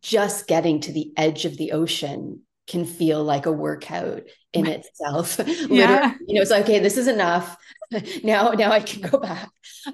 just 0.00 0.48
getting 0.48 0.80
to 0.80 0.92
the 0.92 1.12
edge 1.16 1.44
of 1.44 1.56
the 1.56 1.70
ocean 1.72 2.42
can 2.66 2.84
feel 2.84 3.22
like 3.22 3.46
a 3.46 3.52
workout 3.52 4.22
in 4.52 4.66
itself. 4.66 5.38
Literally, 5.38 5.76
Yeah. 5.78 6.14
you 6.26 6.34
know, 6.34 6.42
it's 6.42 6.50
like, 6.50 6.64
okay, 6.64 6.80
this 6.80 6.96
is 6.96 7.06
enough. 7.06 7.56
now, 8.24 8.50
now 8.50 8.72
I 8.72 8.80
can 8.80 9.08
go 9.08 9.18
back. 9.18 9.48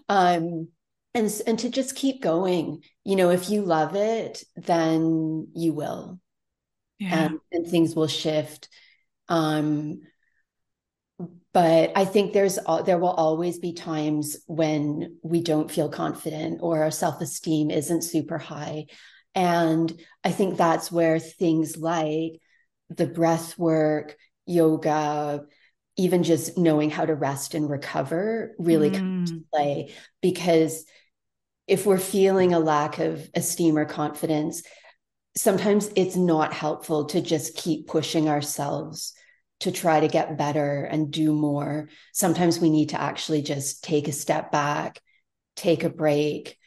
Um, 0.08 0.68
and 1.14 1.30
and 1.46 1.58
to 1.60 1.68
just 1.70 1.94
keep 1.96 2.22
going. 2.22 2.82
You 3.04 3.16
know, 3.16 3.30
if 3.30 3.50
you 3.50 3.62
love 3.62 3.94
it, 3.96 4.44
then 4.56 5.48
you 5.54 5.72
will 5.72 6.20
yeah 6.98 7.28
and, 7.28 7.40
and 7.52 7.66
things 7.66 7.94
will 7.94 8.08
shift. 8.08 8.68
Um, 9.28 10.02
but 11.52 11.92
I 11.94 12.04
think 12.04 12.32
there's 12.32 12.58
there 12.86 12.98
will 12.98 13.10
always 13.10 13.58
be 13.58 13.74
times 13.74 14.36
when 14.46 15.18
we 15.22 15.42
don't 15.42 15.70
feel 15.70 15.88
confident 15.88 16.60
or 16.62 16.82
our 16.82 16.90
self 16.90 17.20
esteem 17.20 17.70
isn't 17.70 18.02
super 18.02 18.38
high, 18.38 18.86
and 19.34 19.92
I 20.24 20.30
think 20.32 20.56
that's 20.56 20.90
where 20.90 21.18
things 21.18 21.76
like 21.76 22.40
the 22.88 23.06
breath 23.06 23.58
work, 23.58 24.16
yoga, 24.46 25.44
even 25.96 26.22
just 26.22 26.56
knowing 26.56 26.90
how 26.90 27.04
to 27.04 27.14
rest 27.14 27.54
and 27.54 27.68
recover 27.68 28.54
really 28.58 28.90
come 28.90 29.00
to 29.26 29.32
Mm. 29.34 29.44
play 29.52 29.94
because 30.22 30.84
if 31.66 31.86
we're 31.86 31.98
feeling 31.98 32.52
a 32.52 32.58
lack 32.58 32.98
of 32.98 33.30
esteem 33.34 33.78
or 33.78 33.84
confidence 33.84 34.62
sometimes 35.36 35.90
it's 35.96 36.16
not 36.16 36.52
helpful 36.52 37.06
to 37.06 37.20
just 37.20 37.56
keep 37.56 37.86
pushing 37.86 38.28
ourselves 38.28 39.14
to 39.60 39.70
try 39.70 40.00
to 40.00 40.08
get 40.08 40.36
better 40.36 40.84
and 40.84 41.12
do 41.12 41.32
more. 41.32 41.88
Sometimes 42.12 42.58
we 42.58 42.68
need 42.68 42.90
to 42.90 43.00
actually 43.00 43.42
just 43.42 43.84
take 43.84 44.08
a 44.08 44.12
step 44.12 44.50
back, 44.50 45.00
take 45.56 45.84
a 45.84 45.90
break. 45.90 46.58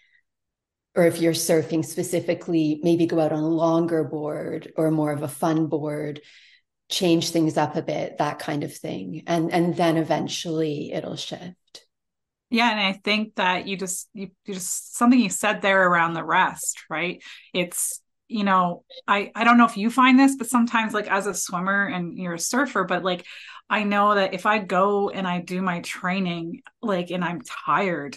Or 0.95 1.05
if 1.05 1.19
you're 1.19 1.33
surfing 1.33 1.83
specifically, 1.83 2.79
maybe 2.81 3.05
go 3.05 3.19
out 3.19 3.33
on 3.33 3.43
a 3.43 3.47
longer 3.49 4.05
board 4.05 4.71
or 4.77 4.91
more 4.91 5.11
of 5.11 5.23
a 5.23 5.27
fun 5.27 5.67
board, 5.67 6.21
change 6.87 7.31
things 7.31 7.57
up 7.57 7.75
a 7.75 7.81
bit, 7.81 8.17
that 8.19 8.39
kind 8.39 8.63
of 8.63 8.73
thing. 8.73 9.23
And 9.27 9.51
and 9.51 9.75
then 9.75 9.97
eventually 9.97 10.93
it'll 10.93 11.17
shift. 11.17 11.55
Yeah, 12.49 12.69
and 12.71 12.79
I 12.79 12.93
think 12.93 13.35
that 13.35 13.67
you 13.67 13.75
just 13.75 14.07
you, 14.13 14.29
you 14.45 14.53
just 14.53 14.95
something 14.95 15.19
you 15.19 15.29
said 15.29 15.61
there 15.61 15.87
around 15.87 16.13
the 16.13 16.23
rest, 16.23 16.83
right? 16.89 17.21
It's 17.53 18.01
you 18.27 18.43
know, 18.43 18.83
I 19.07 19.31
I 19.35 19.43
don't 19.43 19.57
know 19.57 19.65
if 19.65 19.77
you 19.77 19.89
find 19.89 20.17
this, 20.19 20.35
but 20.35 20.47
sometimes 20.49 20.93
like 20.93 21.07
as 21.07 21.27
a 21.27 21.33
swimmer 21.33 21.85
and 21.87 22.17
you're 22.17 22.35
a 22.35 22.39
surfer, 22.39 22.83
but 22.83 23.03
like 23.03 23.25
I 23.69 23.83
know 23.83 24.15
that 24.15 24.33
if 24.33 24.45
I 24.45 24.59
go 24.59 25.09
and 25.09 25.27
I 25.27 25.41
do 25.41 25.61
my 25.61 25.81
training 25.81 26.61
like 26.81 27.09
and 27.11 27.23
I'm 27.23 27.41
tired, 27.65 28.15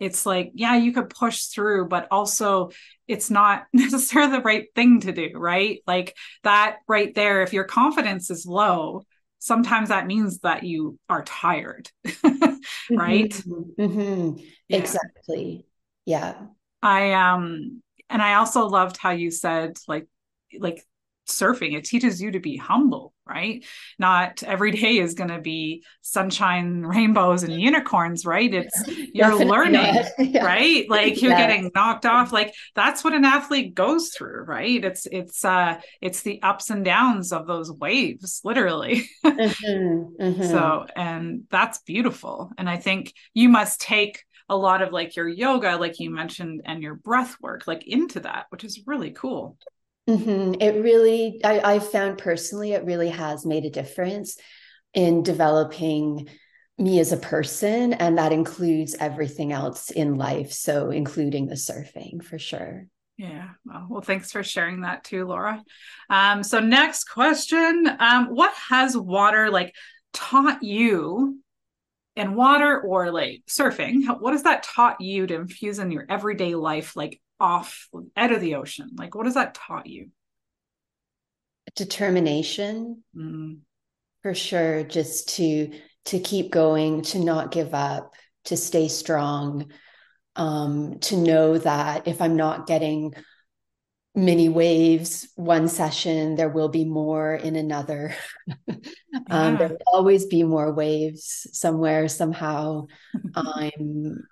it's 0.00 0.26
like 0.26 0.50
yeah, 0.54 0.76
you 0.76 0.92
could 0.92 1.10
push 1.10 1.44
through, 1.46 1.86
but 1.88 2.08
also 2.10 2.70
it's 3.06 3.30
not 3.30 3.66
necessarily 3.72 4.32
the 4.32 4.42
right 4.42 4.66
thing 4.74 5.00
to 5.00 5.12
do, 5.12 5.30
right? 5.34 5.80
Like 5.86 6.16
that 6.42 6.78
right 6.88 7.14
there 7.14 7.42
if 7.42 7.52
your 7.52 7.64
confidence 7.64 8.30
is 8.30 8.44
low, 8.44 9.04
sometimes 9.38 9.88
that 9.90 10.06
means 10.06 10.40
that 10.40 10.64
you 10.64 10.98
are 11.08 11.24
tired. 11.24 11.90
right? 12.90 13.30
Mhm, 13.30 13.74
mhm. 13.76 14.46
Yeah. 14.68 14.78
Exactly. 14.78 15.66
Yeah. 16.04 16.46
I 16.82 17.12
um 17.12 17.82
and 18.08 18.22
I 18.22 18.34
also 18.34 18.66
loved 18.66 18.96
how 18.96 19.10
you 19.10 19.30
said 19.30 19.76
like 19.86 20.06
like 20.58 20.84
surfing 21.28 21.76
it 21.76 21.84
teaches 21.84 22.20
you 22.20 22.32
to 22.32 22.40
be 22.40 22.56
humble, 22.56 23.12
right? 23.26 23.64
Not 23.98 24.42
every 24.42 24.70
day 24.72 24.98
is 24.98 25.14
going 25.14 25.30
to 25.30 25.40
be 25.40 25.84
sunshine, 26.02 26.82
rainbows 26.82 27.42
and 27.42 27.58
unicorns, 27.60 28.24
right? 28.24 28.52
It's 28.52 28.84
you're 29.12 29.30
Definitely 29.30 29.46
learning. 29.46 30.02
Yeah. 30.18 30.44
right? 30.44 30.88
Like 30.88 31.22
you're 31.22 31.34
getting 31.34 31.70
knocked 31.74 32.06
off 32.06 32.32
like 32.32 32.54
that's 32.74 33.02
what 33.04 33.14
an 33.14 33.24
athlete 33.24 33.74
goes 33.74 34.10
through, 34.10 34.42
right? 34.42 34.84
It's 34.84 35.06
it's 35.06 35.44
uh 35.44 35.80
it's 36.00 36.22
the 36.22 36.42
ups 36.42 36.70
and 36.70 36.84
downs 36.84 37.32
of 37.32 37.46
those 37.46 37.70
waves, 37.72 38.40
literally. 38.44 39.08
Mhm, 39.24 40.16
mhm. 40.18 40.44
So, 40.50 40.86
and 40.96 41.44
that's 41.50 41.78
beautiful. 41.80 42.50
And 42.58 42.68
I 42.68 42.76
think 42.76 43.12
you 43.34 43.48
must 43.48 43.80
take 43.80 44.24
a 44.48 44.56
lot 44.56 44.82
of 44.82 44.92
like 44.92 45.16
your 45.16 45.28
yoga, 45.28 45.76
like 45.76 46.00
you 46.00 46.10
mentioned, 46.10 46.62
and 46.64 46.82
your 46.82 46.94
breath 46.94 47.36
work, 47.40 47.66
like 47.66 47.86
into 47.86 48.20
that, 48.20 48.46
which 48.50 48.64
is 48.64 48.82
really 48.86 49.10
cool. 49.10 49.58
Mhm. 50.08 50.56
It 50.60 50.82
really, 50.82 51.40
I, 51.44 51.74
I 51.74 51.78
found 51.80 52.18
personally, 52.18 52.72
it 52.72 52.84
really 52.84 53.10
has 53.10 53.44
made 53.44 53.66
a 53.66 53.70
difference 53.70 54.38
in 54.94 55.22
developing 55.22 56.28
me 56.78 56.98
as 56.98 57.12
a 57.12 57.18
person. 57.18 57.92
And 57.92 58.16
that 58.16 58.32
includes 58.32 58.96
everything 58.98 59.52
else 59.52 59.90
in 59.90 60.16
life. 60.16 60.52
So, 60.52 60.90
including 60.90 61.46
the 61.46 61.56
surfing 61.56 62.22
for 62.22 62.38
sure. 62.38 62.86
Yeah. 63.18 63.48
Well, 63.66 63.86
well 63.90 64.00
thanks 64.00 64.32
for 64.32 64.42
sharing 64.42 64.82
that 64.82 65.04
too, 65.04 65.26
Laura. 65.26 65.62
Um, 66.08 66.42
so 66.42 66.60
next 66.60 67.04
question. 67.04 67.90
Um, 67.98 68.28
what 68.28 68.54
has 68.70 68.96
water 68.96 69.50
like 69.50 69.74
taught 70.12 70.62
you 70.62 71.40
and 72.18 72.36
water 72.36 72.80
or 72.80 73.10
like 73.10 73.42
surfing? 73.48 74.04
What 74.20 74.32
has 74.32 74.42
that 74.42 74.62
taught 74.62 75.00
you 75.00 75.26
to 75.26 75.34
infuse 75.34 75.78
in 75.78 75.90
your 75.90 76.06
everyday 76.08 76.54
life, 76.54 76.96
like 76.96 77.20
off 77.40 77.88
out 78.16 78.32
of 78.32 78.40
the 78.40 78.56
ocean? 78.56 78.90
Like 78.96 79.14
what 79.14 79.26
has 79.26 79.34
that 79.34 79.54
taught 79.54 79.86
you? 79.86 80.10
Determination 81.76 83.04
Mm, 83.16 83.58
for 84.22 84.34
sure, 84.34 84.82
just 84.82 85.36
to 85.36 85.72
to 86.06 86.18
keep 86.18 86.50
going, 86.50 87.02
to 87.02 87.18
not 87.18 87.50
give 87.50 87.74
up, 87.74 88.14
to 88.46 88.56
stay 88.56 88.88
strong, 88.88 89.70
um, 90.36 90.98
to 91.00 91.16
know 91.16 91.58
that 91.58 92.08
if 92.08 92.22
I'm 92.22 92.36
not 92.36 92.66
getting 92.66 93.12
many 94.18 94.48
waves 94.48 95.28
one 95.36 95.68
session, 95.68 96.34
there 96.34 96.48
will 96.48 96.68
be 96.68 96.84
more 96.84 97.34
in 97.34 97.56
another. 97.56 98.14
um, 99.30 99.56
there 99.56 99.68
will 99.68 99.78
always 99.86 100.26
be 100.26 100.42
more 100.42 100.72
waves 100.72 101.46
somewhere, 101.52 102.08
somehow. 102.08 102.86
um, 103.34 104.24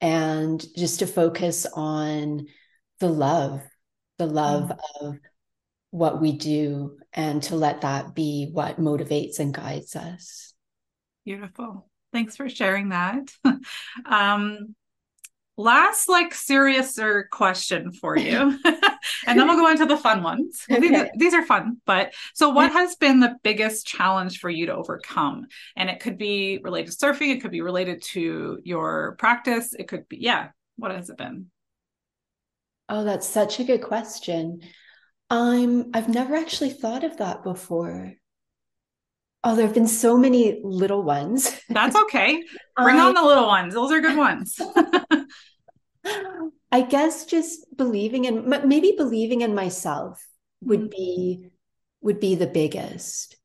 and 0.00 0.64
just 0.76 1.00
to 1.00 1.06
focus 1.06 1.66
on 1.74 2.46
the 3.00 3.08
love, 3.08 3.62
the 4.18 4.26
love 4.26 4.72
of 5.00 5.16
what 5.90 6.20
we 6.20 6.32
do, 6.32 6.98
and 7.12 7.42
to 7.44 7.54
let 7.54 7.82
that 7.82 8.14
be 8.14 8.48
what 8.50 8.80
motivates 8.80 9.38
and 9.38 9.54
guides 9.54 9.94
us. 9.94 10.54
Beautiful. 11.24 11.88
Thanks 12.12 12.36
for 12.36 12.48
sharing 12.48 12.90
that. 12.90 13.30
um, 14.06 14.74
last, 15.56 16.08
like, 16.08 16.32
seriouser 16.32 17.28
question 17.30 17.92
for 17.92 18.16
you, 18.16 18.58
and 19.26 19.38
then 19.38 19.46
we'll 19.46 19.56
go 19.56 19.70
into 19.70 19.86
the 19.86 19.96
fun 19.96 20.22
ones. 20.22 20.64
Well, 20.68 20.80
these, 20.80 20.90
Okay. 20.92 21.10
these 21.16 21.34
are 21.34 21.44
fun, 21.44 21.78
but 21.86 22.14
so 22.34 22.50
what 22.50 22.72
has 22.72 22.96
been 22.96 23.20
the 23.20 23.36
biggest 23.42 23.86
challenge 23.86 24.38
for 24.40 24.50
you 24.50 24.66
to 24.66 24.74
overcome? 24.74 25.46
And 25.76 25.90
it 25.90 26.00
could 26.00 26.18
be 26.18 26.60
related 26.62 26.92
to 26.92 26.96
surfing, 26.98 27.34
it 27.34 27.40
could 27.42 27.50
be 27.50 27.60
related 27.60 28.02
to 28.12 28.58
your 28.64 29.16
practice, 29.18 29.74
it 29.74 29.88
could 29.88 30.08
be, 30.08 30.18
yeah. 30.18 30.48
What 30.76 30.90
has 30.90 31.08
it 31.10 31.16
been? 31.16 31.50
Oh, 32.88 33.04
that's 33.04 33.28
such 33.28 33.60
a 33.60 33.64
good 33.64 33.82
question. 33.82 34.60
I'm 35.30 35.90
I've 35.94 36.08
never 36.08 36.34
actually 36.36 36.70
thought 36.70 37.04
of 37.04 37.16
that 37.18 37.42
before. 37.42 38.14
Oh, 39.42 39.54
there 39.54 39.66
have 39.66 39.74
been 39.74 39.86
so 39.88 40.16
many 40.16 40.60
little 40.62 41.02
ones. 41.02 41.60
That's 41.68 41.94
okay. 41.96 42.42
Bring 42.82 42.96
I, 42.96 43.06
on 43.06 43.14
the 43.14 43.22
little 43.22 43.46
ones. 43.46 43.74
Those 43.74 43.92
are 43.92 44.00
good 44.00 44.16
ones. 44.16 44.58
I 46.74 46.80
guess 46.80 47.24
just 47.24 47.64
believing 47.76 48.24
in 48.24 48.48
maybe 48.48 48.94
believing 48.96 49.42
in 49.42 49.54
myself 49.54 50.20
would 50.60 50.80
mm-hmm. 50.80 50.88
be 50.88 51.50
would 52.00 52.18
be 52.18 52.34
the 52.34 52.48
biggest. 52.48 53.36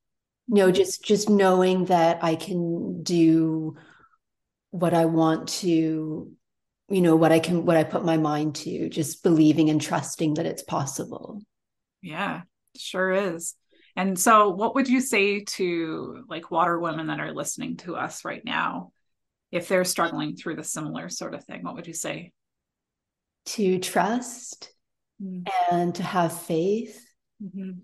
You 0.47 0.55
know, 0.55 0.71
just 0.71 1.03
just 1.03 1.29
knowing 1.29 1.85
that 1.85 2.23
I 2.23 2.33
can 2.33 3.03
do 3.03 3.77
what 4.71 4.95
I 4.95 5.05
want 5.05 5.47
to, 5.59 6.31
you 6.89 7.01
know, 7.01 7.15
what 7.15 7.31
I 7.31 7.37
can 7.37 7.65
what 7.65 7.77
I 7.77 7.83
put 7.83 8.03
my 8.03 8.17
mind 8.17 8.55
to, 8.55 8.89
just 8.89 9.21
believing 9.21 9.69
and 9.69 9.79
trusting 9.79 10.33
that 10.33 10.47
it's 10.47 10.63
possible. 10.63 11.39
Yeah, 12.01 12.41
sure 12.75 13.11
is. 13.11 13.53
And 13.95 14.17
so, 14.17 14.49
what 14.49 14.73
would 14.73 14.89
you 14.89 15.01
say 15.01 15.43
to 15.43 16.23
like 16.27 16.49
water 16.49 16.79
women 16.79 17.05
that 17.07 17.19
are 17.19 17.31
listening 17.31 17.77
to 17.77 17.95
us 17.95 18.25
right 18.25 18.43
now 18.43 18.91
if 19.51 19.67
they're 19.67 19.85
struggling 19.85 20.35
through 20.35 20.55
the 20.55 20.63
similar 20.63 21.09
sort 21.09 21.35
of 21.35 21.45
thing? 21.45 21.61
What 21.61 21.75
would 21.75 21.85
you 21.85 21.93
say? 21.93 22.31
To 23.45 23.79
trust 23.79 24.71
mm-hmm. 25.21 25.75
and 25.75 25.95
to 25.95 26.03
have 26.03 26.39
faith 26.41 27.03
mm-hmm. 27.43 27.79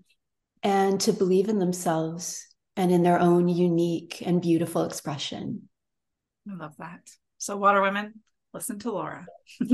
and 0.62 1.00
to 1.02 1.12
believe 1.12 1.48
in 1.48 1.58
themselves 1.58 2.46
and 2.76 2.92
in 2.92 3.02
their 3.02 3.18
own 3.18 3.48
unique 3.48 4.22
and 4.24 4.40
beautiful 4.40 4.84
expression. 4.84 5.68
I 6.50 6.56
love 6.56 6.76
that. 6.78 7.00
So, 7.38 7.56
water 7.56 7.82
women, 7.82 8.22
listen 8.56 8.78
to 8.80 8.92
Laura. 8.92 9.26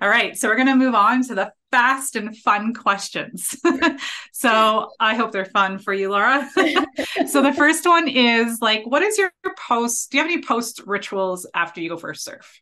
All 0.00 0.08
right. 0.08 0.36
So 0.36 0.48
we're 0.48 0.56
going 0.56 0.68
to 0.68 0.74
move 0.74 0.94
on 0.94 1.22
to 1.24 1.34
the 1.34 1.52
fast 1.70 2.16
and 2.16 2.36
fun 2.36 2.72
questions. 2.72 3.54
so 4.32 4.90
I 4.98 5.14
hope 5.14 5.32
they're 5.32 5.44
fun 5.44 5.78
for 5.78 5.92
you, 5.92 6.10
Laura. 6.10 6.48
so 7.28 7.42
the 7.42 7.52
first 7.52 7.86
one 7.86 8.08
is 8.08 8.60
like, 8.62 8.84
what 8.86 9.02
is 9.02 9.18
your 9.18 9.30
post? 9.68 10.10
Do 10.10 10.16
you 10.16 10.24
have 10.24 10.32
any 10.32 10.42
post 10.42 10.82
rituals 10.86 11.46
after 11.54 11.80
you 11.80 11.90
go 11.90 11.98
for 11.98 12.10
a 12.10 12.16
surf? 12.16 12.60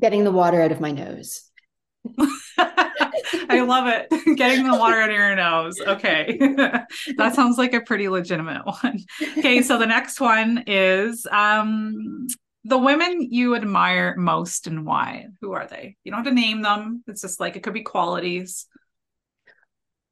Getting 0.00 0.24
the 0.24 0.32
water 0.32 0.60
out 0.60 0.72
of 0.72 0.80
my 0.80 0.92
nose. 0.92 1.42
I 3.50 3.60
love 3.60 3.86
it. 3.86 4.36
Getting 4.36 4.64
the 4.64 4.76
water 4.76 5.00
out 5.00 5.10
of 5.10 5.16
your 5.16 5.34
nose. 5.34 5.80
Okay. 5.80 6.38
that 7.16 7.34
sounds 7.34 7.58
like 7.58 7.74
a 7.74 7.80
pretty 7.80 8.08
legitimate 8.08 8.64
one. 8.64 9.00
Okay. 9.38 9.62
So 9.62 9.78
the 9.78 9.86
next 9.86 10.20
one 10.20 10.64
is 10.66 11.26
um, 11.30 12.26
the 12.64 12.78
women 12.78 13.22
you 13.30 13.54
admire 13.54 14.14
most 14.16 14.66
and 14.66 14.84
why 14.84 15.26
who 15.40 15.52
are 15.52 15.66
they 15.66 15.96
you 16.04 16.12
don't 16.12 16.24
have 16.24 16.34
to 16.34 16.38
name 16.38 16.60
them 16.60 17.02
it's 17.06 17.22
just 17.22 17.40
like 17.40 17.56
it 17.56 17.62
could 17.62 17.72
be 17.72 17.82
qualities 17.82 18.66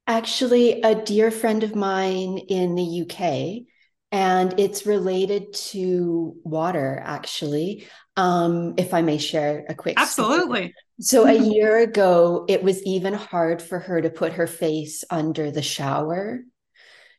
actually 0.07 0.81
a 0.83 0.95
dear 0.95 1.31
friend 1.31 1.65
of 1.65 1.75
mine 1.75 2.39
in 2.49 2.75
the 2.75 3.03
uk 3.03 3.67
and 4.13 4.59
it's 4.59 4.87
related 4.87 5.53
to 5.53 6.37
water 6.45 7.03
actually 7.05 7.87
um, 8.17 8.75
if 8.77 8.95
i 8.95 9.03
may 9.03 9.19
share 9.19 9.65
a 9.69 9.75
quick 9.75 9.95
absolutely. 9.99 10.59
story. 10.59 10.75
so 11.01 11.27
a 11.27 11.35
year 11.35 11.79
ago 11.79 12.45
it 12.49 12.63
was 12.63 12.83
even 12.85 13.13
hard 13.15 13.61
for 13.61 13.79
her 13.79 14.01
to 14.01 14.11
put 14.11 14.35
her 14.35 14.47
face 14.47 15.05
under 15.11 15.51
the 15.51 15.63
shower. 15.63 16.41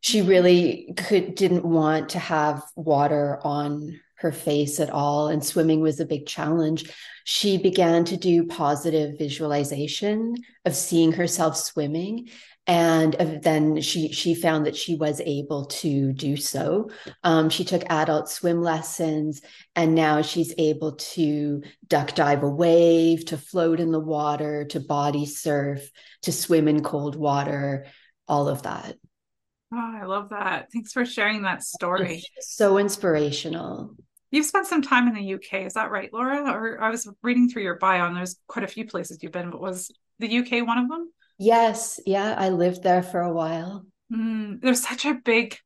She 0.02 0.22
really 0.22 0.94
could 0.96 1.36
didn't 1.36 1.66
want 1.66 2.10
to 2.10 2.20
have 2.20 2.64
water 2.76 3.40
on 3.44 4.00
her 4.20 4.32
face 4.32 4.80
at 4.80 4.90
all 4.90 5.28
and 5.28 5.44
swimming 5.44 5.82
was 5.82 6.00
a 6.00 6.06
big 6.06 6.26
challenge. 6.26 6.92
She 7.24 7.58
began 7.58 8.06
to 8.06 8.18
do 8.18 8.48
positive 8.48 9.18
visualization 9.18 10.36
of 10.66 10.76
seeing 10.76 11.12
herself 11.12 11.58
swimming 11.58 12.30
and 12.68 13.16
then 13.42 13.82
she 13.82 14.12
she 14.12 14.36
found 14.36 14.66
that 14.66 14.76
she 14.76 14.96
was 14.96 15.22
able 15.22 15.66
to 15.66 16.12
do 16.14 16.36
so 16.36 16.90
um, 17.24 17.50
she 17.50 17.64
took 17.64 17.84
adult 17.90 18.30
swim 18.30 18.62
lessons 18.62 19.42
and 19.76 19.96
now 19.96 20.22
she's 20.22 20.54
able 20.58 20.94
to 20.94 21.64
duck 21.88 22.14
dive 22.14 22.44
a 22.44 22.50
wave 22.50 23.26
to 23.26 23.38
float 23.38 23.80
in 23.80 23.92
the 23.92 24.00
water 24.00 24.66
to 24.66 24.80
body 24.80 25.26
surf 25.26 25.90
to 26.22 26.32
swim 26.32 26.68
in 26.68 26.84
cold 26.84 27.16
water 27.16 27.86
all 28.28 28.48
of 28.48 28.64
that 28.64 28.96
Oh, 29.74 30.00
I 30.02 30.06
love 30.06 30.30
that. 30.30 30.72
Thanks 30.72 30.94
for 30.94 31.06
sharing 31.06 31.42
that 31.42 31.62
story. 31.62 32.24
It's 32.38 32.56
so 32.56 32.78
inspirational. 32.78 33.96
You've 34.32 34.46
spent 34.46 34.68
some 34.68 34.82
time 34.82 35.08
in 35.08 35.14
the 35.14 35.34
UK, 35.34 35.66
is 35.66 35.74
that 35.74 35.92
right, 35.92 36.12
Laura? 36.14 36.50
Or 36.52 36.82
I 36.82 36.90
was 36.90 37.10
reading 37.22 37.50
through 37.50 37.64
your 37.64 37.78
bio, 37.78 38.08
and 38.08 38.16
there's 38.16 38.38
quite 38.48 38.64
a 38.64 38.70
few 38.70 38.86
places 38.86 39.20
you've 39.22 39.32
been, 39.32 39.50
but 39.50 39.62
was 39.62 39.92
the 40.20 40.40
UK 40.40 40.66
one 40.66 40.78
of 40.78 40.90
them? 40.90 41.12
Yes, 41.38 42.00
yeah, 42.06 42.36
I 42.38 42.50
lived 42.50 42.84
there 42.84 43.04
for 43.04 43.22
a 43.22 43.34
while. 43.34 43.86
Mm, 44.12 44.62
there's 44.62 44.82
such 44.82 45.06
a 45.06 45.14
big 45.14 45.58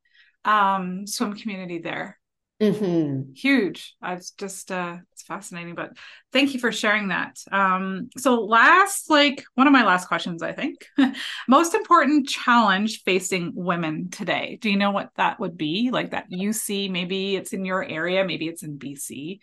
um, 0.44 1.08
swim 1.08 1.34
community 1.34 1.80
there. 1.80 2.18
Mm-hmm. 2.62 3.34
Huge. 3.34 3.96
I've 4.04 4.24
just 4.38 4.72
uh 4.72 4.98
it's 5.14 5.24
fascinating, 5.24 5.74
but 5.74 5.98
thank 6.32 6.54
you 6.54 6.60
for 6.60 6.72
sharing 6.72 7.08
that. 7.08 7.40
Um, 7.52 8.10
so 8.18 8.44
last, 8.46 9.10
like 9.10 9.44
one 9.56 9.66
of 9.66 9.74
my 9.74 9.84
last 9.84 10.08
questions, 10.08 10.44
I 10.44 10.54
think. 10.54 10.86
Most 11.48 11.74
important 11.74 12.30
challenge 12.30 13.02
facing 13.04 13.54
women 13.56 14.12
today. 14.12 14.60
Do 14.62 14.70
you 14.70 14.78
know 14.78 14.92
what 14.92 15.10
that 15.16 15.40
would 15.40 15.58
be? 15.58 15.90
Like 15.90 16.12
that 16.12 16.28
you 16.30 16.54
see, 16.54 16.88
maybe 16.88 17.36
it's 17.36 17.52
in 17.52 17.66
your 17.66 17.84
area, 17.84 18.24
maybe 18.26 18.48
it's 18.48 18.62
in 18.62 18.78
BC. 18.78 19.40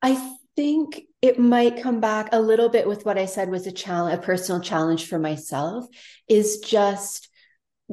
I 0.00 0.36
think 0.58 1.02
it 1.22 1.38
might 1.38 1.80
come 1.80 2.00
back 2.00 2.30
a 2.32 2.40
little 2.40 2.68
bit 2.68 2.88
with 2.88 3.06
what 3.06 3.16
I 3.16 3.26
said 3.26 3.48
was 3.48 3.68
a 3.68 3.72
challenge, 3.72 4.18
a 4.18 4.20
personal 4.20 4.60
challenge 4.60 5.06
for 5.06 5.16
myself, 5.16 5.86
is 6.26 6.58
just 6.58 7.28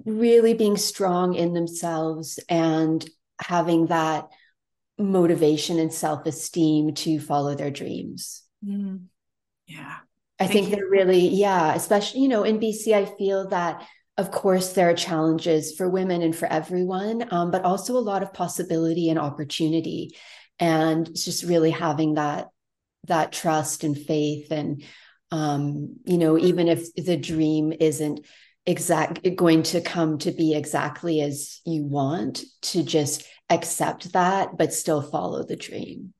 really 0.04 0.56
being 0.56 0.76
strong 0.76 1.36
in 1.36 1.54
themselves 1.54 2.40
and 2.50 3.08
having 3.40 3.86
that 3.88 4.30
motivation 4.98 5.78
and 5.78 5.94
self-esteem 5.94 6.96
to 6.96 7.20
follow 7.20 7.54
their 7.54 7.70
dreams. 7.70 8.42
Mm. 8.66 9.04
Yeah. 9.68 9.98
I 10.40 10.46
Thank 10.46 10.52
think 10.52 10.70
you. 10.70 10.76
they're 10.78 10.90
really, 10.90 11.28
yeah, 11.28 11.76
especially, 11.76 12.22
you 12.22 12.30
know, 12.30 12.42
in 12.42 12.60
BC, 12.60 12.94
I 12.94 13.06
feel 13.06 13.48
that 13.50 13.88
of 14.18 14.32
course 14.32 14.74
there 14.74 14.90
are 14.90 14.96
challenges 14.96 15.76
for 15.76 15.88
women 15.88 16.24
and 16.24 16.36
for 16.36 16.48
everyone, 16.48 17.28
um, 17.32 17.52
but 17.52 17.64
also 17.64 17.96
a 17.96 18.00
lot 18.00 18.24
of 18.24 18.34
possibility 18.34 19.12
and 19.12 19.20
opportunity. 19.20 20.16
And 20.58 21.14
just 21.14 21.44
really 21.44 21.70
having 21.70 22.16
that 22.16 22.48
that 23.08 23.32
trust 23.32 23.84
and 23.84 23.98
faith 23.98 24.52
and 24.52 24.84
um, 25.32 25.98
you 26.06 26.18
know, 26.18 26.38
even 26.38 26.68
if 26.68 26.94
the 26.94 27.18
dream 27.18 27.74
isn't 27.78 28.26
exact 28.66 29.20
going 29.36 29.64
to 29.64 29.82
come 29.82 30.18
to 30.20 30.32
be 30.32 30.56
exactly 30.56 31.22
as 31.22 31.62
you 31.66 31.84
want 31.84 32.44
to 32.62 32.84
just 32.84 33.24
accept 33.50 34.14
that 34.14 34.58
but 34.58 34.74
still 34.74 35.02
follow 35.02 35.44
the 35.44 35.56
dream. 35.56 36.14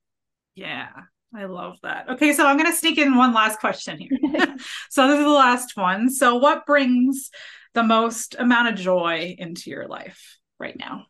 Yeah 0.56 0.90
i 1.36 1.46
love 1.46 1.78
that. 1.84 2.08
Okay 2.08 2.34
so 2.34 2.46
i'm 2.46 2.58
going 2.58 2.70
to 2.70 2.78
sneak 2.78 2.98
in 2.98 3.16
one 3.16 3.34
last 3.34 3.60
question 3.60 3.98
here. 3.98 4.10
So 4.90 5.08
this 5.08 5.18
is 5.18 5.26
the 5.26 5.30
last 5.30 5.76
one. 5.76 6.10
So 6.10 6.36
what 6.36 6.66
brings 6.66 7.30
the 7.74 7.84
most 7.84 8.36
amount 8.38 8.70
of 8.70 8.76
joy 8.76 9.36
into 9.38 9.70
your 9.70 9.88
life 9.88 10.38
right 10.60 10.78
now? 10.78 11.08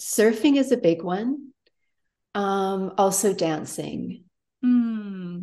Surfing 0.00 0.56
is 0.56 0.72
a 0.72 0.76
big 0.76 1.02
one. 1.02 1.50
Um 2.34 2.94
also 2.96 3.34
dancing 3.34 4.24
hmm. 4.64 5.38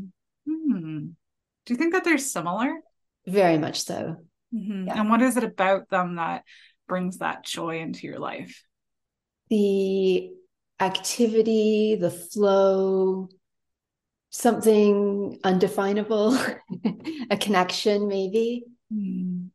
Hmm. 0.47 0.97
do 1.65 1.73
you 1.73 1.77
think 1.77 1.93
that 1.93 2.03
they're 2.03 2.17
similar 2.17 2.73
very 3.27 3.57
much 3.57 3.83
so 3.83 4.17
Mm-hmm. 4.53 4.87
Yeah. 4.87 4.99
And 4.99 5.09
what 5.09 5.21
is 5.21 5.37
it 5.37 5.43
about 5.43 5.89
them 5.89 6.15
that 6.15 6.43
brings 6.87 7.19
that 7.19 7.43
joy 7.43 7.79
into 7.79 8.07
your 8.07 8.19
life? 8.19 8.63
The 9.49 10.31
activity, 10.79 11.95
the 11.95 12.11
flow, 12.11 13.29
something 14.29 15.39
undefinable, 15.43 16.37
a 17.29 17.37
connection 17.37 18.07
maybe. 18.07 18.65
Mm. 18.93 19.49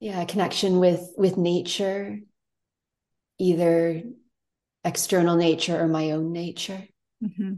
Yeah, 0.00 0.20
a 0.20 0.26
connection 0.26 0.78
with 0.78 1.10
with 1.16 1.38
nature, 1.38 2.18
either 3.38 4.02
external 4.84 5.36
nature 5.36 5.80
or 5.80 5.88
my 5.88 6.10
own 6.10 6.32
nature. 6.32 6.86
Mm-hmm. 7.24 7.54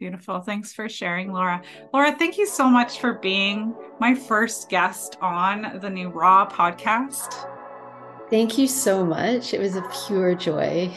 Beautiful. 0.00 0.40
Thanks 0.40 0.72
for 0.72 0.88
sharing, 0.88 1.30
Laura. 1.30 1.60
Laura, 1.92 2.16
thank 2.16 2.38
you 2.38 2.46
so 2.46 2.70
much 2.70 3.00
for 3.00 3.18
being 3.18 3.74
my 4.00 4.14
first 4.14 4.70
guest 4.70 5.18
on 5.20 5.78
the 5.78 5.90
new 5.90 6.10
RAWW 6.10 6.50
podcast. 6.50 7.46
Thank 8.30 8.56
you 8.56 8.66
so 8.66 9.04
much. 9.04 9.52
It 9.52 9.60
was 9.60 9.76
a 9.76 9.82
pure 10.06 10.34
joy. 10.34 10.90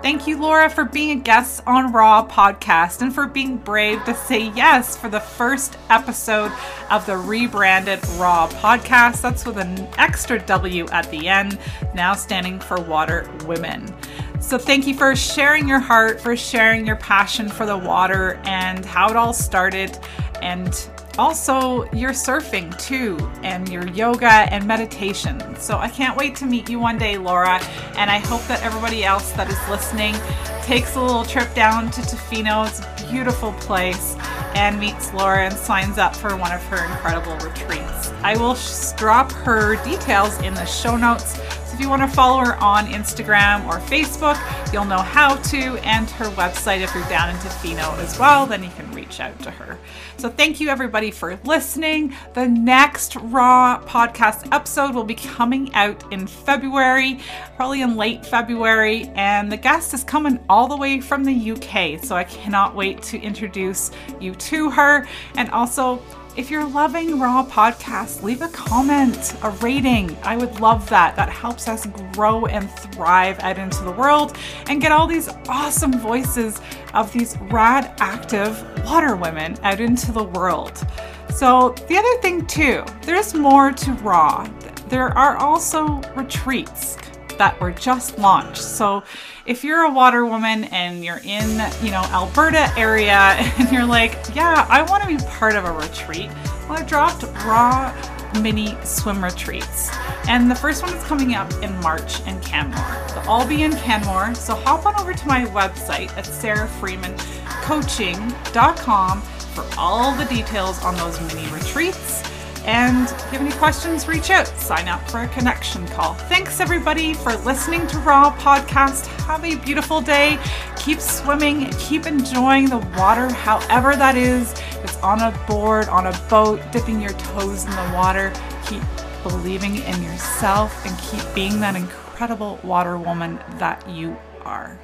Thank 0.00 0.28
you, 0.28 0.38
Laura, 0.38 0.70
for 0.70 0.84
being 0.84 1.10
a 1.18 1.20
guest 1.20 1.60
on 1.66 1.92
RAWW 1.92 2.30
podcast 2.30 3.02
and 3.02 3.12
for 3.12 3.26
being 3.26 3.56
brave 3.56 4.02
to 4.04 4.14
say 4.14 4.50
yes 4.50 4.96
for 4.96 5.08
the 5.08 5.18
first 5.18 5.76
episode 5.90 6.52
of 6.88 7.04
the 7.04 7.16
rebranded 7.16 7.98
RAWW 8.16 8.50
podcast. 8.52 9.20
That's 9.22 9.44
with 9.44 9.58
an 9.58 9.88
extra 9.98 10.38
W 10.38 10.86
at 10.90 11.10
the 11.10 11.28
end, 11.28 11.58
now 11.94 12.14
standing 12.14 12.60
for 12.60 12.80
Water 12.80 13.28
Women. 13.44 13.92
So, 14.40 14.56
thank 14.56 14.86
you 14.86 14.94
for 14.94 15.16
sharing 15.16 15.66
your 15.66 15.80
heart, 15.80 16.20
for 16.20 16.36
sharing 16.36 16.86
your 16.86 16.96
passion 16.96 17.48
for 17.48 17.66
the 17.66 17.76
water 17.76 18.40
and 18.44 18.86
how 18.86 19.10
it 19.10 19.16
all 19.16 19.32
started. 19.32 19.98
And 20.40 20.72
also 21.18 21.90
your 21.92 22.12
surfing 22.12 22.76
too, 22.78 23.18
and 23.42 23.68
your 23.68 23.86
yoga 23.88 24.46
and 24.52 24.66
meditation. 24.66 25.56
So 25.56 25.78
I 25.78 25.88
can't 25.88 26.16
wait 26.16 26.36
to 26.36 26.46
meet 26.46 26.70
you 26.70 26.78
one 26.78 26.96
day, 26.96 27.18
Laura. 27.18 27.60
And 27.96 28.10
I 28.10 28.18
hope 28.18 28.42
that 28.46 28.62
everybody 28.62 29.04
else 29.04 29.32
that 29.32 29.50
is 29.50 29.58
listening 29.68 30.14
takes 30.62 30.96
a 30.96 31.02
little 31.02 31.24
trip 31.24 31.52
down 31.54 31.90
to 31.90 32.00
Tofino. 32.02 32.66
It's 32.66 32.80
a 32.80 33.10
beautiful 33.10 33.52
place 33.54 34.16
and 34.54 34.78
meets 34.78 35.12
Laura 35.12 35.46
and 35.46 35.54
signs 35.54 35.98
up 35.98 36.14
for 36.14 36.36
one 36.36 36.52
of 36.52 36.62
her 36.64 36.84
incredible 36.84 37.36
retreats. 37.36 38.10
I 38.22 38.36
will 38.36 38.56
drop 38.96 39.30
her 39.32 39.82
details 39.84 40.40
in 40.42 40.54
the 40.54 40.64
show 40.64 40.96
notes 40.96 41.38
if 41.78 41.82
you 41.82 41.88
want 41.88 42.02
to 42.02 42.08
follow 42.08 42.44
her 42.44 42.56
on 42.56 42.86
Instagram 42.88 43.64
or 43.68 43.78
Facebook, 43.78 44.36
you'll 44.72 44.84
know 44.84 44.98
how 44.98 45.36
to, 45.36 45.78
and 45.84 46.10
her 46.10 46.24
website 46.30 46.80
if 46.80 46.92
you're 46.92 47.08
down 47.08 47.30
in 47.30 47.36
Tofino 47.36 47.96
as 47.98 48.18
well, 48.18 48.46
then 48.46 48.64
you 48.64 48.70
can 48.70 48.90
reach 48.90 49.20
out 49.20 49.38
to 49.42 49.50
her. 49.52 49.78
So 50.16 50.28
thank 50.28 50.58
you 50.58 50.70
everybody 50.70 51.12
for 51.12 51.38
listening. 51.44 52.16
The 52.34 52.48
next 52.48 53.12
RAWW 53.12 53.84
podcast 53.84 54.52
episode 54.52 54.92
will 54.92 55.04
be 55.04 55.14
coming 55.14 55.72
out 55.74 56.12
in 56.12 56.26
February, 56.26 57.20
probably 57.54 57.82
in 57.82 57.94
late 57.94 58.26
February, 58.26 59.04
and 59.14 59.52
the 59.52 59.56
guest 59.56 59.94
is 59.94 60.02
coming 60.02 60.40
all 60.48 60.66
the 60.66 60.76
way 60.76 61.00
from 61.00 61.22
the 61.22 61.52
UK. 61.52 62.02
So 62.02 62.16
I 62.16 62.24
cannot 62.24 62.74
wait 62.74 63.02
to 63.02 63.20
introduce 63.20 63.92
you 64.18 64.34
to 64.34 64.68
her 64.70 65.06
and 65.36 65.48
also 65.52 66.02
if 66.38 66.52
you're 66.52 66.64
loving 66.64 67.18
RAWW 67.18 67.48
Podcast, 67.48 68.22
leave 68.22 68.42
a 68.42 68.48
comment, 68.50 69.34
a 69.42 69.50
rating. 69.50 70.16
I 70.22 70.36
would 70.36 70.60
love 70.60 70.88
that. 70.88 71.16
That 71.16 71.28
helps 71.28 71.66
us 71.66 71.84
grow 72.12 72.46
and 72.46 72.70
thrive 72.70 73.40
out 73.40 73.58
into 73.58 73.82
the 73.82 73.90
world 73.90 74.38
and 74.68 74.80
get 74.80 74.92
all 74.92 75.08
these 75.08 75.28
awesome 75.48 75.98
voices 75.98 76.60
of 76.94 77.12
these 77.12 77.36
rad, 77.50 77.92
active 77.98 78.64
water 78.84 79.16
women 79.16 79.56
out 79.64 79.80
into 79.80 80.12
the 80.12 80.22
world. 80.22 80.86
So, 81.34 81.74
the 81.88 81.96
other 81.96 82.22
thing, 82.22 82.46
too, 82.46 82.84
there's 83.02 83.34
more 83.34 83.72
to 83.72 83.90
RAWW. 83.94 84.88
There 84.90 85.08
are 85.18 85.36
also 85.38 86.00
retreats 86.14 86.98
that 87.36 87.60
were 87.60 87.72
just 87.72 88.16
launched. 88.16 88.62
So, 88.62 89.02
if 89.48 89.64
you're 89.64 89.82
a 89.84 89.90
water 89.90 90.24
woman 90.26 90.64
and 90.64 91.02
you're 91.02 91.22
in, 91.24 91.48
you 91.82 91.90
know, 91.90 92.02
Alberta 92.12 92.70
area 92.76 93.12
and 93.58 93.72
you're 93.72 93.86
like, 93.86 94.12
yeah, 94.34 94.66
I 94.68 94.82
want 94.82 95.02
to 95.02 95.08
be 95.08 95.16
part 95.24 95.56
of 95.56 95.64
a 95.64 95.72
retreat, 95.72 96.28
well, 96.68 96.78
I 96.78 96.82
dropped 96.84 97.22
RAWW 97.22 98.42
mini 98.42 98.76
swim 98.84 99.24
retreats. 99.24 99.90
And 100.28 100.50
the 100.50 100.54
first 100.54 100.82
one 100.82 100.92
is 100.92 101.02
coming 101.04 101.34
up 101.34 101.50
in 101.62 101.74
March 101.80 102.20
in 102.26 102.38
Canmore. 102.40 103.06
They'll 103.08 103.24
all 103.26 103.48
be 103.48 103.62
in 103.62 103.72
Canmore. 103.72 104.34
So 104.34 104.54
hop 104.54 104.84
on 104.84 105.00
over 105.00 105.14
to 105.14 105.26
my 105.26 105.46
website 105.46 106.14
at 106.18 106.26
sarahfreemancoaching.com 106.26 109.22
for 109.22 109.66
all 109.78 110.14
the 110.14 110.26
details 110.26 110.84
on 110.84 110.94
those 110.96 111.18
mini 111.22 111.48
retreats. 111.48 112.22
And 112.64 113.08
if 113.08 113.32
you 113.32 113.38
have 113.38 113.40
any 113.40 113.52
questions, 113.52 114.06
reach 114.06 114.30
out, 114.30 114.46
sign 114.58 114.88
up 114.88 115.08
for 115.10 115.20
a 115.20 115.28
connection 115.28 115.86
call. 115.88 116.14
Thanks 116.14 116.60
everybody 116.60 117.14
for 117.14 117.34
listening 117.38 117.86
to 117.88 117.96
RAWW 117.98 118.36
Podcast. 118.38 119.06
Have 119.26 119.44
a 119.44 119.56
beautiful 119.56 120.00
day. 120.00 120.38
Keep 120.76 121.00
swimming, 121.00 121.70
keep 121.78 122.06
enjoying 122.06 122.68
the 122.68 122.78
water, 122.96 123.32
however 123.32 123.96
that 123.96 124.16
is. 124.16 124.52
It's 124.82 124.96
on 124.98 125.20
a 125.20 125.36
board, 125.46 125.88
on 125.88 126.06
a 126.06 126.20
boat, 126.28 126.60
dipping 126.72 127.00
your 127.00 127.12
toes 127.12 127.64
in 127.64 127.70
the 127.70 127.90
water. 127.94 128.32
Keep 128.66 128.82
believing 129.22 129.76
in 129.76 130.02
yourself 130.02 130.84
and 130.86 130.98
keep 130.98 131.34
being 131.34 131.60
that 131.60 131.76
incredible 131.76 132.58
water 132.62 132.96
woman 132.96 133.38
that 133.58 133.88
you 133.88 134.16
are. 134.42 134.78